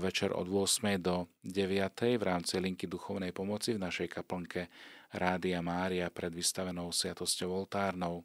večer 0.00 0.32
od 0.32 0.48
8. 0.48 0.96
do 0.96 1.28
9. 1.44 2.16
v 2.16 2.22
rámci 2.22 2.56
linky 2.56 2.88
duchovnej 2.88 3.32
pomoci 3.36 3.76
v 3.76 3.84
našej 3.84 4.08
kaplnke 4.08 4.72
Rádia 5.12 5.60
Mária 5.60 6.08
pred 6.08 6.32
vystavenou 6.32 6.88
sviatosťou 6.88 7.52
oltárnou. 7.52 8.24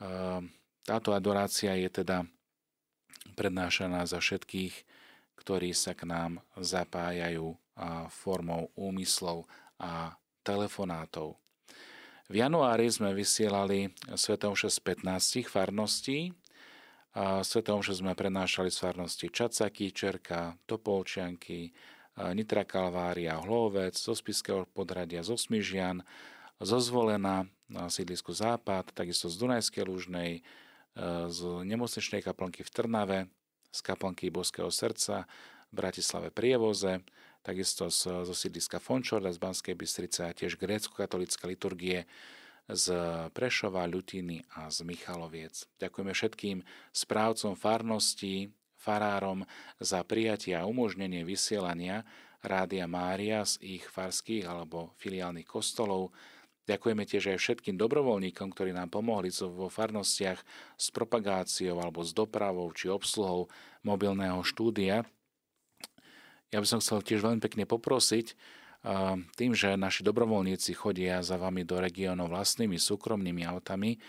Eh, 0.00 0.40
táto 0.88 1.12
adorácia 1.12 1.76
je 1.76 1.92
teda 1.92 2.24
prednášaná 3.36 4.08
za 4.08 4.18
všetkých, 4.24 4.74
ktorí 5.36 5.76
sa 5.76 5.92
k 5.92 6.08
nám 6.08 6.40
zapájajú 6.56 7.56
formou 8.12 8.68
úmyslov 8.76 9.48
a 9.80 10.12
telefonátov. 10.44 11.40
V 12.30 12.34
januári 12.38 12.86
sme 12.86 13.10
vysielali 13.10 13.90
Svetom 14.14 14.54
6 14.54 14.78
15 15.02 15.50
farností, 15.50 16.30
a 17.10 17.42
Svetom 17.42 17.82
že 17.82 17.98
sme 17.98 18.14
prenášali 18.14 18.70
z 18.70 18.78
farnosti 18.86 19.26
Čacaky, 19.26 19.90
Čerka, 19.90 20.54
Topolčianky, 20.66 21.74
Nitra 22.34 22.68
Kalvária, 22.68 23.40
Hlovec, 23.40 23.96
zo 23.96 24.12
Spiského 24.12 24.68
podradia, 24.70 25.24
zo 25.24 25.34
Smižian, 25.34 26.04
zo 26.60 26.78
Zvolena 26.78 27.48
na 27.70 27.88
sídlisku 27.88 28.34
Západ, 28.34 28.92
takisto 28.92 29.32
z 29.32 29.40
Dunajskej 29.40 29.84
Lužnej, 29.86 30.30
e, 30.38 30.40
z 31.30 31.40
nemocničnej 31.64 32.20
kaplnky 32.20 32.66
v 32.66 32.70
Trnave, 32.70 33.18
z 33.70 33.80
kaplnky 33.80 34.28
Boského 34.28 34.68
srdca, 34.68 35.24
v 35.70 35.72
Bratislave 35.72 36.34
Prievoze, 36.34 37.00
takisto 37.46 37.88
zo 37.94 38.34
sídliska 38.34 38.82
Fončorda 38.82 39.30
z 39.32 39.38
Banskej 39.40 39.74
Bystrice 39.78 40.28
a 40.28 40.34
tiež 40.34 40.58
grécko-katolické 40.60 41.46
liturgie 41.46 42.04
z 42.74 42.86
Prešova, 43.34 43.86
Ľutiny 43.86 44.46
a 44.58 44.70
z 44.70 44.86
Michaloviec. 44.86 45.66
Ďakujeme 45.78 46.12
všetkým 46.14 46.58
správcom 46.94 47.58
farností, 47.58 48.50
farárom 48.80 49.44
za 49.76 50.00
prijatie 50.06 50.56
a 50.56 50.64
umožnenie 50.64 51.20
vysielania 51.22 52.08
Rádia 52.40 52.88
Mária 52.88 53.44
z 53.44 53.60
ich 53.60 53.84
farských 53.84 54.48
alebo 54.48 54.96
filiálnych 54.96 55.44
kostolov. 55.44 56.16
Ďakujeme 56.64 57.04
tiež 57.04 57.36
aj 57.36 57.38
všetkým 57.42 57.76
dobrovoľníkom, 57.76 58.56
ktorí 58.56 58.72
nám 58.72 58.88
pomohli 58.88 59.28
vo 59.32 59.68
farnostiach 59.68 60.40
s 60.80 60.86
propagáciou 60.88 61.76
alebo 61.76 62.00
s 62.00 62.16
dopravou 62.16 62.72
či 62.72 62.88
obsluhou 62.88 63.52
mobilného 63.84 64.40
štúdia. 64.40 65.04
Ja 66.50 66.58
by 66.58 66.66
som 66.66 66.80
chcel 66.80 67.04
tiež 67.04 67.20
veľmi 67.22 67.42
pekne 67.44 67.68
poprosiť, 67.68 68.34
tým, 69.36 69.52
že 69.52 69.76
naši 69.76 70.00
dobrovoľníci 70.00 70.72
chodia 70.72 71.20
za 71.20 71.36
vami 71.36 71.68
do 71.68 71.76
regiónov 71.76 72.32
vlastnými 72.32 72.80
súkromnými 72.80 73.44
autami, 73.44 74.00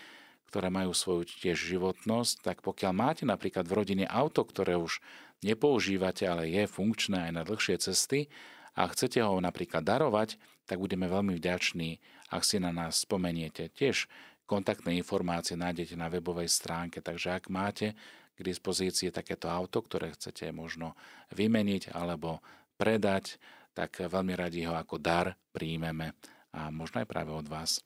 ktoré 0.48 0.68
majú 0.68 0.92
svoju 0.92 1.28
tiež 1.28 1.56
životnosť, 1.56 2.44
tak 2.44 2.56
pokiaľ 2.60 2.92
máte 2.92 3.24
napríklad 3.24 3.64
v 3.68 3.76
rodine 3.76 4.06
auto, 4.08 4.44
ktoré 4.44 4.76
už 4.76 5.00
nepoužívate, 5.44 6.28
ale 6.28 6.48
je 6.48 6.64
funkčné 6.68 7.28
aj 7.28 7.32
na 7.32 7.42
dlhšie 7.44 7.76
cesty 7.80 8.28
a 8.76 8.88
chcete 8.88 9.20
ho 9.20 9.36
napríklad 9.40 9.84
darovať, 9.84 10.36
tak 10.64 10.80
budeme 10.80 11.08
veľmi 11.08 11.36
vďační, 11.36 12.00
ak 12.32 12.44
si 12.44 12.56
na 12.56 12.72
nás 12.72 13.04
spomeniete. 13.04 13.68
Tiež 13.72 14.08
kontaktné 14.48 14.96
informácie 14.96 15.56
nájdete 15.56 15.96
na 15.96 16.12
webovej 16.12 16.48
stránke, 16.48 17.04
takže 17.04 17.32
ak 17.36 17.52
máte 17.52 17.96
k 18.36 18.40
dispozícii 18.40 19.12
takéto 19.12 19.48
auto, 19.52 19.84
ktoré 19.84 20.12
chcete 20.12 20.48
možno 20.52 20.96
vymeniť 21.36 21.92
alebo 21.92 22.40
predať, 22.80 23.36
tak 23.72 24.04
veľmi 24.04 24.36
radi 24.36 24.64
ho 24.68 24.76
ako 24.76 25.00
dar 25.00 25.36
príjmeme 25.52 26.12
a 26.52 26.68
možno 26.68 27.00
aj 27.00 27.08
práve 27.08 27.32
od 27.32 27.48
vás. 27.48 27.80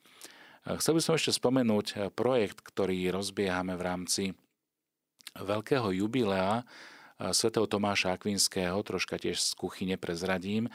Chcel 0.67 0.99
by 0.99 1.03
som 1.03 1.15
ešte 1.15 1.31
spomenúť 1.31 2.11
projekt, 2.19 2.59
ktorý 2.59 3.15
rozbiehame 3.15 3.79
v 3.79 3.87
rámci 3.87 4.25
veľkého 5.39 5.95
jubilea 5.95 6.67
svätého 7.31 7.71
Tomáša 7.71 8.19
Akvinského, 8.19 8.75
troška 8.83 9.17
tiež 9.17 9.39
z 9.39 9.55
kuchyne 9.55 9.95
prezradím. 9.95 10.67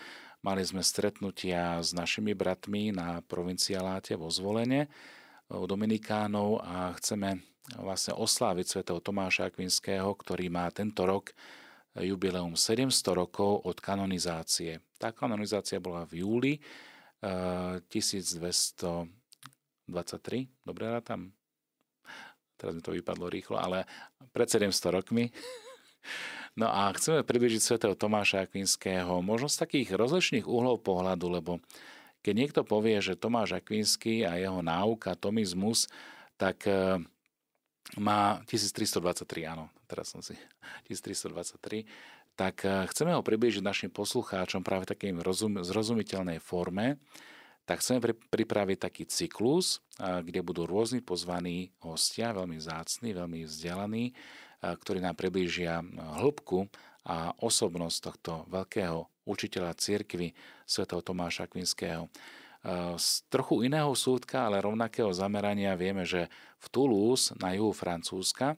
Mali 0.41 0.63
sme 0.63 0.81
stretnutia 0.81 1.77
s 1.83 1.91
našimi 1.93 2.31
bratmi 2.33 2.95
na 2.95 3.19
provincialáte 3.21 4.17
vo 4.17 4.31
Zvolene 4.31 4.89
u 5.51 5.67
Dominikánov 5.67 6.63
a 6.63 6.95
chceme 6.97 7.43
vlastne 7.77 8.17
osláviť 8.17 8.65
svätého 8.65 9.03
Tomáša 9.03 9.51
Akvinského, 9.51 10.09
ktorý 10.17 10.49
má 10.49 10.71
tento 10.73 11.05
rok 11.05 11.35
jubileum 11.99 12.55
700 12.55 12.91
rokov 13.11 13.67
od 13.67 13.75
kanonizácie. 13.83 14.79
Tá 14.95 15.11
kanonizácia 15.11 15.83
bola 15.83 16.07
v 16.07 16.23
júli 16.23 16.53
1223, 17.19 19.11
eh, 19.11 20.47
dobre 20.63 20.85
tam? 21.03 21.35
Teraz 22.55 22.77
mi 22.77 22.81
to 22.85 22.93
vypadlo 22.93 23.27
rýchlo, 23.27 23.57
ale 23.57 23.83
pred 24.31 24.47
700 24.47 24.97
rokmi. 25.01 25.29
No 26.51 26.67
a 26.67 26.91
chceme 26.91 27.23
približiť 27.23 27.63
svätého 27.63 27.95
Tomáša 27.95 28.43
Akvinského 28.43 29.23
možno 29.23 29.47
z 29.47 29.63
takých 29.63 29.95
rozličných 29.95 30.43
uhlov 30.43 30.83
pohľadu, 30.83 31.31
lebo 31.31 31.63
keď 32.19 32.33
niekto 32.35 32.61
povie, 32.67 32.99
že 32.99 33.15
Tomáš 33.15 33.55
Akvinský 33.55 34.27
a 34.27 34.35
jeho 34.35 34.59
náuka, 34.59 35.15
tomizmus, 35.15 35.87
tak 36.35 36.67
eh, 36.67 36.99
má 37.95 38.43
1323, 38.51 39.47
áno, 39.47 39.71
teraz 39.91 40.15
som 40.15 40.23
si 40.23 40.39
1323, 40.87 41.83
tak 42.39 42.63
eh, 42.63 42.87
chceme 42.87 43.11
ho 43.11 43.21
priblížiť 43.21 43.63
našim 43.63 43.91
poslucháčom 43.91 44.63
práve 44.63 44.87
takým 44.87 45.19
rozum, 45.19 45.59
zrozumiteľnej 45.59 46.39
forme, 46.39 46.95
tak 47.67 47.83
chceme 47.83 48.01
pripraviť 48.31 48.77
taký 48.79 49.03
cyklus, 49.05 49.83
eh, 49.99 50.23
kde 50.23 50.39
budú 50.39 50.63
rôzni 50.63 51.03
pozvaní 51.03 51.75
hostia, 51.83 52.31
veľmi 52.31 52.57
zácni, 52.57 53.11
veľmi 53.11 53.43
vzdelaní, 53.43 54.05
eh, 54.11 54.15
ktorí 54.63 55.03
nám 55.03 55.19
priblížia 55.19 55.83
hĺbku 56.23 56.71
a 57.03 57.33
osobnosť 57.41 57.97
tohto 57.99 58.33
veľkého 58.47 59.09
učiteľa 59.25 59.73
cirkvy 59.77 60.33
svätého 60.69 61.01
Tomáša 61.01 61.49
Kvinského. 61.49 62.09
Z 62.93 63.25
trochu 63.25 63.65
iného 63.65 63.89
súdka, 63.97 64.45
ale 64.45 64.61
rovnakého 64.61 65.09
zamerania 65.09 65.73
vieme, 65.73 66.05
že 66.05 66.29
v 66.61 66.67
Toulouse 66.69 67.33
na 67.41 67.57
juhu 67.57 67.73
Francúzska 67.73 68.53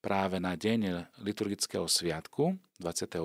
práve 0.00 0.40
na 0.40 0.56
deň 0.56 1.12
liturgického 1.20 1.84
sviatku 1.84 2.56
28. 2.80 3.20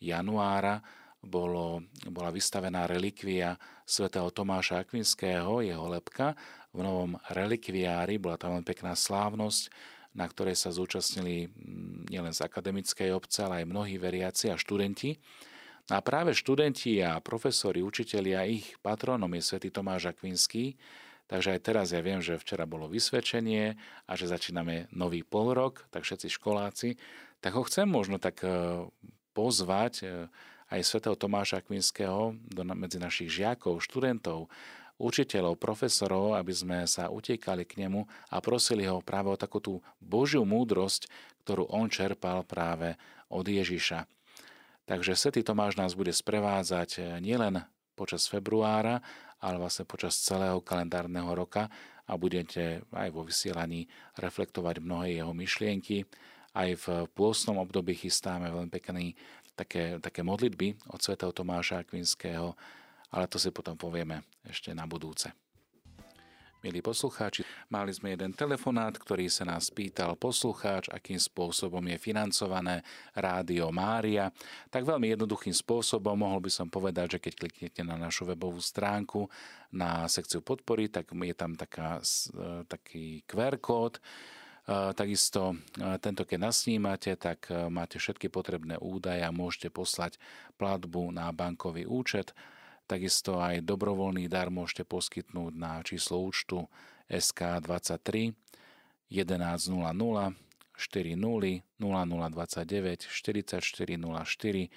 januára 0.00 0.80
bolo, 1.20 1.84
bola 2.08 2.32
vystavená 2.32 2.88
relikvia 2.88 3.60
svätého 3.84 4.32
Tomáša 4.32 4.88
Akvinského, 4.88 5.60
jeho 5.60 5.86
lepka. 5.92 6.32
V 6.72 6.80
novom 6.80 7.20
relikviári 7.28 8.16
bola 8.16 8.40
tam 8.40 8.56
len 8.56 8.64
pekná 8.64 8.96
slávnosť, 8.96 9.68
na 10.16 10.24
ktorej 10.24 10.56
sa 10.56 10.72
zúčastnili 10.72 11.52
nielen 12.08 12.32
z 12.32 12.40
akademickej 12.40 13.12
obce, 13.12 13.44
ale 13.44 13.62
aj 13.62 13.70
mnohí 13.70 14.00
veriaci 14.00 14.48
a 14.48 14.56
študenti. 14.56 15.20
A 15.92 16.00
práve 16.00 16.32
študenti 16.32 17.04
a 17.04 17.20
profesori, 17.20 17.84
učitelia, 17.84 18.48
ich 18.48 18.80
patronom 18.80 19.30
je 19.36 19.42
svätý 19.44 19.68
Tomáš 19.68 20.16
Akvinský, 20.16 20.78
Takže 21.30 21.54
aj 21.54 21.60
teraz 21.62 21.94
ja 21.94 22.02
viem, 22.02 22.18
že 22.18 22.42
včera 22.42 22.66
bolo 22.66 22.90
vysvedčenie 22.90 23.78
a 24.10 24.12
že 24.18 24.26
začíname 24.26 24.90
nový 24.90 25.22
polrok, 25.22 25.86
tak 25.94 26.02
všetci 26.02 26.26
školáci, 26.26 26.98
tak 27.38 27.54
ho 27.54 27.62
chcem 27.62 27.86
možno 27.86 28.18
tak 28.18 28.42
e, 28.42 28.50
pozvať 29.30 29.94
e, 30.02 30.06
aj 30.74 30.80
svätého 30.82 31.14
Tomáša 31.14 31.62
Akvinského 31.62 32.34
medzi 32.74 32.98
našich 32.98 33.30
žiakov, 33.30 33.78
študentov, 33.78 34.50
učiteľov, 34.98 35.54
profesorov, 35.54 36.34
aby 36.34 36.50
sme 36.50 36.78
sa 36.90 37.06
utiekali 37.06 37.62
k 37.62 37.86
nemu 37.86 38.10
a 38.34 38.36
prosili 38.42 38.90
ho 38.90 38.98
práve 38.98 39.30
o 39.30 39.38
takú 39.38 39.62
tú 39.62 39.78
Božiu 40.02 40.42
múdrosť, 40.42 41.06
ktorú 41.46 41.70
on 41.70 41.86
čerpal 41.86 42.42
práve 42.42 42.98
od 43.30 43.46
Ježiša. 43.46 44.02
Takže 44.90 45.14
svätý 45.14 45.46
Tomáš 45.46 45.78
nás 45.78 45.94
bude 45.94 46.10
sprevádzať 46.10 46.90
e, 46.98 47.00
nielen 47.22 47.62
počas 47.94 48.26
februára, 48.26 48.98
ale 49.40 49.56
vlastne 49.56 49.88
počas 49.88 50.20
celého 50.20 50.60
kalendárneho 50.60 51.32
roka 51.32 51.66
a 52.06 52.12
budete 52.16 52.84
aj 52.92 53.08
vo 53.10 53.24
vysielaní 53.24 53.88
reflektovať 54.20 54.84
mnohé 54.84 55.20
jeho 55.20 55.32
myšlienky. 55.32 56.04
Aj 56.52 56.70
v 56.74 57.06
pôstnom 57.14 57.58
období 57.62 57.94
chystáme 57.94 58.50
veľmi 58.50 58.70
pekný 58.70 59.14
také, 59.54 60.00
také 60.02 60.20
modlitby 60.20 60.92
od 60.92 61.00
svätého 61.00 61.30
Tomáša 61.30 61.82
Akvinského, 61.84 62.56
ale 63.10 63.24
to 63.26 63.38
si 63.38 63.50
potom 63.54 63.74
povieme 63.74 64.22
ešte 64.46 64.74
na 64.74 64.86
budúce. 64.86 65.30
Milí 66.60 66.84
poslucháči, 66.84 67.40
mali 67.72 67.88
sme 67.88 68.12
jeden 68.12 68.36
telefonát, 68.36 68.92
ktorý 68.92 69.32
sa 69.32 69.48
nás 69.48 69.72
pýtal 69.72 70.12
poslucháč, 70.12 70.92
akým 70.92 71.16
spôsobom 71.16 71.80
je 71.88 71.96
financované 71.96 72.84
Rádio 73.16 73.72
Mária. 73.72 74.28
Tak 74.68 74.84
veľmi 74.84 75.08
jednoduchým 75.08 75.56
spôsobom 75.56 76.20
mohol 76.20 76.44
by 76.44 76.52
som 76.52 76.68
povedať, 76.68 77.16
že 77.16 77.22
keď 77.24 77.32
kliknete 77.40 77.80
na 77.80 77.96
našu 77.96 78.28
webovú 78.28 78.60
stránku 78.60 79.24
na 79.72 80.04
sekciu 80.04 80.44
podpory, 80.44 80.92
tak 80.92 81.08
je 81.16 81.32
tam 81.32 81.56
taká, 81.56 82.04
e, 82.04 82.68
taký 82.68 83.24
QR 83.24 83.56
kód, 83.56 83.96
e, 83.96 84.00
Takisto 84.92 85.56
e, 85.80 85.96
tento, 85.96 86.28
keď 86.28 86.44
nasnímate, 86.44 87.16
tak 87.16 87.48
máte 87.72 87.96
všetky 87.96 88.28
potrebné 88.28 88.76
údaje 88.76 89.24
a 89.24 89.32
môžete 89.32 89.72
poslať 89.72 90.20
platbu 90.60 91.08
na 91.08 91.32
bankový 91.32 91.88
účet 91.88 92.36
Takisto 92.90 93.38
aj 93.38 93.62
dobrovoľný 93.62 94.26
dar 94.26 94.50
môžete 94.50 94.82
poskytnúť 94.82 95.54
na 95.54 95.78
číslo 95.86 96.26
účtu 96.26 96.66
SK23 97.06 98.34
1100 99.14 100.34
40 100.74 101.62
0029 101.78 103.06
4404 103.06 104.74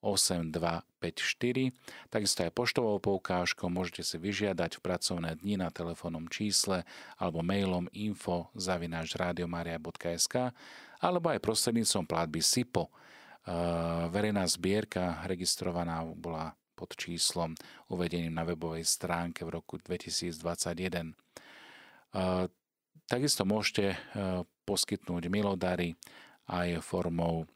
8254. 0.00 1.70
Takisto 2.08 2.40
aj 2.42 2.50
poštovou 2.56 2.98
poukážkou 2.98 3.68
môžete 3.68 4.02
si 4.02 4.16
vyžiadať 4.16 4.80
v 4.80 4.84
pracovné 4.88 5.36
dni 5.38 5.60
na 5.60 5.68
telefónnom 5.68 6.32
čísle 6.32 6.88
alebo 7.20 7.44
mailom 7.44 7.86
info 7.92 8.48
radiomaria.sk 9.14 10.56
alebo 11.04 11.26
aj 11.28 11.38
prostredníctvom 11.38 12.08
platby 12.08 12.40
SIPO. 12.40 12.88
Verejná 14.10 14.42
zbierka 14.48 15.22
registrovaná 15.28 16.02
bola 16.02 16.56
pod 16.82 16.98
číslom 16.98 17.54
uvedeným 17.94 18.34
na 18.34 18.42
webovej 18.42 18.82
stránke 18.82 19.46
v 19.46 19.62
roku 19.62 19.78
2021. 19.78 21.14
Takisto 23.06 23.46
môžete 23.46 23.94
e, 23.94 23.96
poskytnúť 24.66 25.30
milodary 25.30 25.94
aj 26.50 26.82
formou 26.82 27.44
e, 27.44 27.46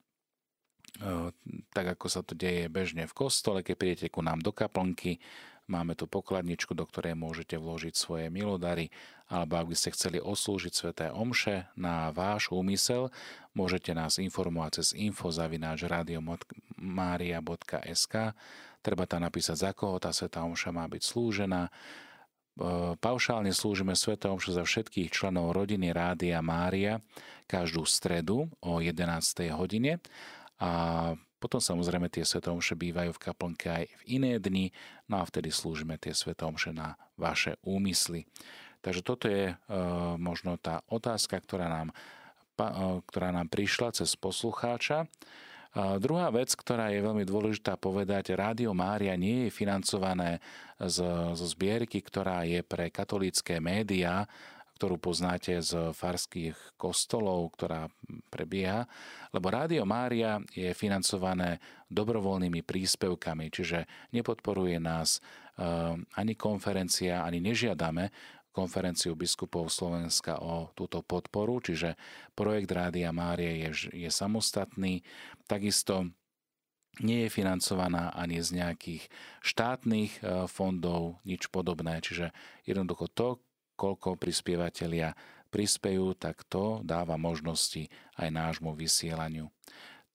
tak 1.75 1.99
ako 1.99 2.07
sa 2.07 2.23
to 2.23 2.39
deje 2.39 2.71
bežne 2.71 3.11
v 3.11 3.17
kostole, 3.19 3.67
keď 3.67 3.75
prídete 3.75 4.09
ku 4.15 4.23
nám 4.23 4.39
do 4.39 4.55
kaplnky, 4.55 5.19
Máme 5.67 5.99
tu 5.99 6.07
pokladničku, 6.07 6.79
do 6.79 6.87
ktorej 6.87 7.19
môžete 7.19 7.59
vložiť 7.59 7.99
svoje 7.99 8.31
milodary, 8.31 8.95
alebo 9.27 9.59
ak 9.59 9.67
by 9.67 9.75
ste 9.75 9.91
chceli 9.99 10.23
oslúžiť 10.23 10.71
sveté 10.71 11.11
omše 11.11 11.67
na 11.75 12.15
váš 12.15 12.55
úmysel, 12.55 13.11
môžete 13.51 13.91
nás 13.91 14.23
informovať 14.23 14.79
cez 14.79 14.95
infozavináč 14.95 15.91
radiomaria.sk 15.91 18.15
Treba 18.87 19.03
tam 19.11 19.27
napísať, 19.27 19.57
za 19.59 19.71
koho 19.75 19.99
tá 19.99 20.15
sveta 20.15 20.47
omša 20.47 20.71
má 20.71 20.87
byť 20.87 21.03
slúžená, 21.03 21.67
paušálne 23.03 23.53
slúžime 23.53 23.93
Svetou 23.93 24.33
Omšu 24.33 24.57
za 24.57 24.65
všetkých 24.65 25.13
členov 25.13 25.53
rodiny 25.53 25.93
Rádia 25.93 26.41
Mária 26.41 27.05
každú 27.45 27.85
stredu 27.85 28.49
o 28.65 28.81
11. 28.81 29.53
hodine 29.53 30.01
a 30.57 31.13
potom 31.37 31.61
samozrejme 31.61 32.09
tie 32.09 32.25
svetomše 32.25 32.73
bývajú 32.81 33.13
v 33.13 33.23
kaplnke 33.23 33.67
aj 33.69 33.85
v 33.93 34.03
iné 34.09 34.41
dni, 34.41 34.73
no 35.13 35.21
a 35.21 35.29
vtedy 35.29 35.53
slúžime 35.53 36.01
tie 36.01 36.17
svetomše 36.17 36.73
na 36.73 36.97
vaše 37.21 37.61
úmysly. 37.61 38.25
Takže 38.81 39.05
toto 39.05 39.29
je 39.29 39.53
e, 39.53 39.57
možno 40.17 40.57
tá 40.57 40.81
otázka, 40.89 41.37
ktorá 41.37 41.69
nám, 41.69 41.89
pa, 42.57 42.73
e, 42.73 43.05
ktorá 43.05 43.37
nám 43.37 43.53
prišla 43.53 44.01
cez 44.01 44.17
poslucháča. 44.17 45.05
A 45.77 46.01
druhá 46.01 46.33
vec, 46.33 46.57
ktorá 46.57 46.89
je 46.89 47.05
veľmi 47.05 47.29
dôležitá 47.29 47.77
povedať, 47.77 48.33
Rádio 48.33 48.73
Mária 48.73 49.13
nie 49.13 49.45
je 49.47 49.51
financované 49.53 50.41
z, 50.81 51.05
zo 51.37 51.47
zbierky, 51.53 52.01
ktorá 52.01 52.49
je 52.49 52.65
pre 52.65 52.89
katolícké 52.89 53.61
médiá, 53.61 54.25
ktorú 54.77 54.97
poznáte 54.97 55.57
z 55.61 55.93
farských 55.93 56.57
kostolov, 56.77 57.53
ktorá 57.57 57.93
prebieha, 58.29 58.85
lebo 59.33 59.53
Rádio 59.53 59.85
Mária 59.89 60.41
je 60.53 60.73
financované 60.77 61.61
dobrovoľnými 61.93 62.61
príspevkami, 62.61 63.49
čiže 63.53 63.85
nepodporuje 64.13 64.81
nás 64.81 65.21
eh, 65.21 65.97
ani 65.97 66.33
konferencia, 66.37 67.25
ani 67.25 67.41
nežiadame 67.41 68.36
konferenciu 68.57 69.13
biskupov 69.13 69.69
Slovenska 69.69 70.41
o 70.41 70.73
túto 70.73 71.05
podporu, 71.05 71.61
čiže 71.61 71.93
projekt 72.33 72.73
Rádia 72.73 73.13
Márie 73.13 73.69
je, 73.69 73.93
je 73.93 74.09
samostatný. 74.09 75.05
Takisto 75.45 76.09
nie 77.05 77.29
je 77.29 77.35
financovaná 77.37 78.17
ani 78.17 78.41
z 78.41 78.57
nejakých 78.57 79.13
štátnych 79.45 80.13
e, 80.17 80.49
fondov, 80.49 81.21
nič 81.29 81.53
podobné. 81.53 82.01
Čiže 82.01 82.33
jednoducho 82.65 83.13
to, 83.13 83.45
koľko 83.77 84.17
prispievateľia 84.17 85.13
prispejú, 85.53 86.17
tak 86.17 86.49
to 86.49 86.81
dáva 86.81 87.21
možnosti 87.21 87.93
aj 88.17 88.29
nášmu 88.33 88.73
vysielaniu. 88.73 89.53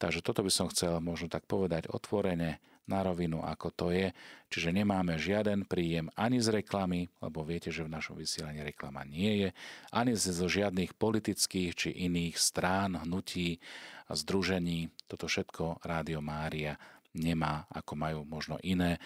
Takže 0.01 0.25
toto 0.25 0.41
by 0.41 0.49
som 0.49 0.65
chcel 0.73 0.97
možno 0.97 1.29
tak 1.29 1.45
povedať 1.45 1.85
otvorene 1.93 2.57
na 2.91 3.07
rovinu, 3.07 3.39
ako 3.39 3.71
to 3.71 3.87
je. 3.95 4.11
Čiže 4.51 4.75
nemáme 4.75 5.15
žiaden 5.15 5.63
príjem 5.63 6.11
ani 6.19 6.43
z 6.43 6.59
reklamy, 6.59 7.07
lebo 7.23 7.47
viete, 7.47 7.71
že 7.71 7.87
v 7.87 7.95
našom 7.95 8.19
vysielaní 8.19 8.59
reklama 8.67 9.07
nie 9.07 9.47
je, 9.47 9.49
ani 9.95 10.19
zo 10.19 10.51
žiadnych 10.51 10.99
politických 10.99 11.71
či 11.71 11.89
iných 12.11 12.35
strán, 12.35 12.99
hnutí 12.99 13.63
a 14.11 14.13
združení. 14.13 14.91
Toto 15.07 15.31
všetko 15.31 15.87
Rádio 15.87 16.19
Mária 16.19 16.75
nemá, 17.15 17.63
ako 17.71 17.95
majú 17.95 18.19
možno 18.27 18.59
iné 18.59 18.99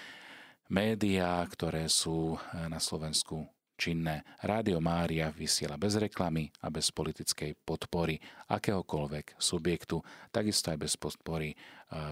médiá, 0.65 1.45
ktoré 1.45 1.86
sú 1.86 2.41
na 2.53 2.81
Slovensku 2.81 3.45
činné. 3.76 4.23
Rádio 4.41 4.80
Mária 4.80 5.30
vysiela 5.32 5.76
bez 5.76 5.99
reklamy 5.99 6.49
a 6.63 6.71
bez 6.71 6.89
politickej 6.89 7.55
podpory 7.67 8.17
akéhokoľvek 8.47 9.36
subjektu, 9.38 10.01
takisto 10.32 10.71
aj 10.71 10.80
bez 10.80 10.93
podpory 10.95 11.53
e, 11.53 11.55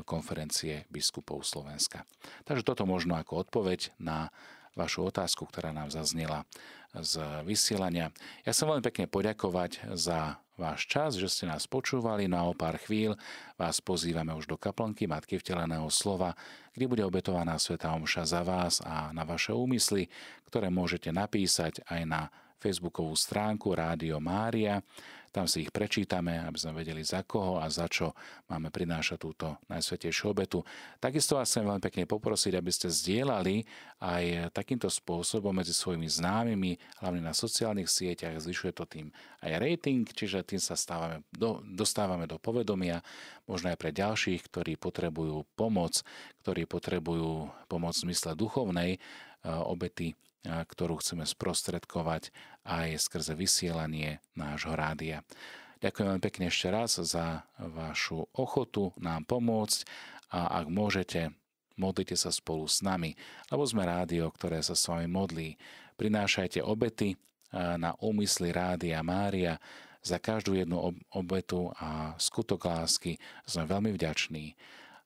konferencie 0.03 0.85
biskupov 0.91 1.47
Slovenska. 1.47 2.03
Takže 2.43 2.67
toto 2.67 2.83
možno 2.83 3.15
ako 3.15 3.47
odpoveď 3.47 3.95
na 3.99 4.29
vašu 4.75 5.09
otázku, 5.09 5.45
ktorá 5.47 5.71
nám 5.71 5.93
zaznela 5.93 6.45
z 6.93 7.21
vysielania. 7.45 8.13
Ja 8.45 8.53
som 8.53 8.69
veľmi 8.69 8.85
pekne 8.85 9.05
poďakovať 9.09 9.97
za 9.97 10.37
váš 10.57 10.85
čas, 10.85 11.17
že 11.17 11.25
ste 11.29 11.49
nás 11.49 11.65
počúvali, 11.65 12.29
no 12.29 12.37
a 12.37 12.49
o 12.49 12.53
pár 12.53 12.77
chvíľ 12.77 13.17
vás 13.57 13.81
pozývame 13.81 14.33
už 14.37 14.45
do 14.45 14.57
kaplnky 14.57 15.09
Matky 15.09 15.41
vteleného 15.41 15.89
slova, 15.89 16.37
kde 16.77 16.85
bude 16.85 17.03
obetovaná 17.05 17.57
Sveta 17.57 17.93
Omša 17.97 18.23
za 18.29 18.41
vás 18.45 18.77
a 18.85 19.09
na 19.13 19.25
vaše 19.25 19.53
úmysly, 19.53 20.09
ktoré 20.49 20.69
môžete 20.69 21.09
napísať 21.09 21.81
aj 21.89 22.01
na 22.05 22.21
facebookovú 22.63 23.11
stránku 23.19 23.75
Rádio 23.75 24.23
Mária 24.23 24.79
tam 25.33 25.49
si 25.49 25.65
ich 25.65 25.73
prečítame, 25.73 26.37
aby 26.45 26.61
sme 26.61 26.77
vedeli 26.77 27.01
za 27.01 27.25
koho 27.25 27.57
a 27.57 27.65
za 27.65 27.89
čo 27.89 28.13
máme 28.53 28.69
prinášať 28.69 29.17
túto 29.17 29.57
najsvetejšiu 29.65 30.29
obetu. 30.29 30.61
Takisto 31.01 31.41
vás 31.41 31.49
chcem 31.49 31.65
veľmi 31.65 31.81
pekne 31.81 32.05
poprosiť, 32.05 32.53
aby 32.53 32.69
ste 32.69 32.93
zdieľali 32.93 33.65
aj 33.97 34.53
takýmto 34.53 34.93
spôsobom 34.93 35.49
medzi 35.49 35.73
svojimi 35.73 36.05
známymi, 36.05 36.77
hlavne 37.01 37.25
na 37.25 37.33
sociálnych 37.33 37.89
sieťach. 37.89 38.37
Zvyšuje 38.37 38.71
to 38.77 38.85
tým 38.85 39.09
aj 39.41 39.57
rating, 39.57 40.05
čiže 40.05 40.45
tým 40.45 40.61
sa 40.61 40.77
stávame, 40.77 41.25
do, 41.33 41.65
dostávame 41.65 42.29
do 42.29 42.37
povedomia, 42.37 43.01
možno 43.49 43.73
aj 43.73 43.81
pre 43.81 43.89
ďalších, 43.89 44.45
ktorí 44.53 44.77
potrebujú 44.77 45.49
pomoc, 45.57 46.05
ktorí 46.45 46.69
potrebujú 46.69 47.49
pomoc 47.65 47.97
v 47.97 48.05
zmysle 48.05 48.37
duchovnej 48.37 48.91
eh, 48.93 48.99
obety 49.49 50.13
ktorú 50.43 50.99
chceme 50.99 51.23
sprostredkovať 51.23 52.35
aj 52.67 52.99
skrze 52.99 53.33
vysielanie 53.35 54.19
nášho 54.35 54.75
rádia. 54.75 55.23
Ďakujem 55.79 56.07
veľmi 56.15 56.23
pekne 56.23 56.45
ešte 56.47 56.67
raz 56.71 56.95
za 56.95 57.43
vašu 57.59 58.27
ochotu 58.35 58.95
nám 58.99 59.27
pomôcť 59.27 59.83
a 60.31 60.63
ak 60.63 60.71
môžete, 60.71 61.35
modlite 61.75 62.15
sa 62.15 62.31
spolu 62.31 62.67
s 62.67 62.79
nami, 62.79 63.15
lebo 63.51 63.67
sme 63.67 63.83
rádio, 63.83 64.31
ktoré 64.31 64.63
sa 64.63 64.79
s 64.79 64.87
vami 64.87 65.11
modlí. 65.11 65.59
Prinášajte 65.99 66.63
obety 66.63 67.19
na 67.53 67.93
úmysly 67.99 68.55
Rádia 68.55 69.03
Mária, 69.03 69.59
za 70.03 70.19
každú 70.19 70.59
jednu 70.59 70.99
obetu 71.15 71.71
a 71.79 72.11
skutok 72.19 72.67
lásky 72.67 73.15
sme 73.47 73.63
veľmi 73.63 73.95
vďační. 73.95 74.51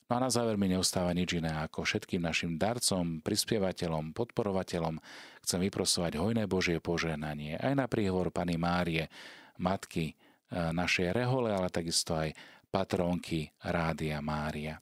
No 0.07 0.15
a 0.15 0.23
na 0.23 0.31
záver 0.31 0.55
mi 0.55 0.71
neustáva 0.71 1.11
nič 1.11 1.35
iné 1.35 1.51
ako 1.51 1.83
všetkým 1.83 2.23
našim 2.23 2.55
darcom, 2.55 3.19
prispievateľom, 3.19 4.15
podporovateľom 4.15 5.03
chcem 5.43 5.59
vyprosovať 5.67 6.15
hojné 6.15 6.47
Božie 6.47 6.79
požehnanie 6.79 7.59
aj 7.59 7.75
na 7.75 7.91
príhovor 7.91 8.31
Pany 8.31 8.55
Márie, 8.55 9.11
matky 9.59 10.11
e, 10.11 10.13
našej 10.55 11.11
rehole, 11.11 11.51
ale 11.51 11.67
takisto 11.67 12.15
aj 12.15 12.31
patrónky 12.71 13.51
Rádia 13.59 14.23
Mária. 14.23 14.79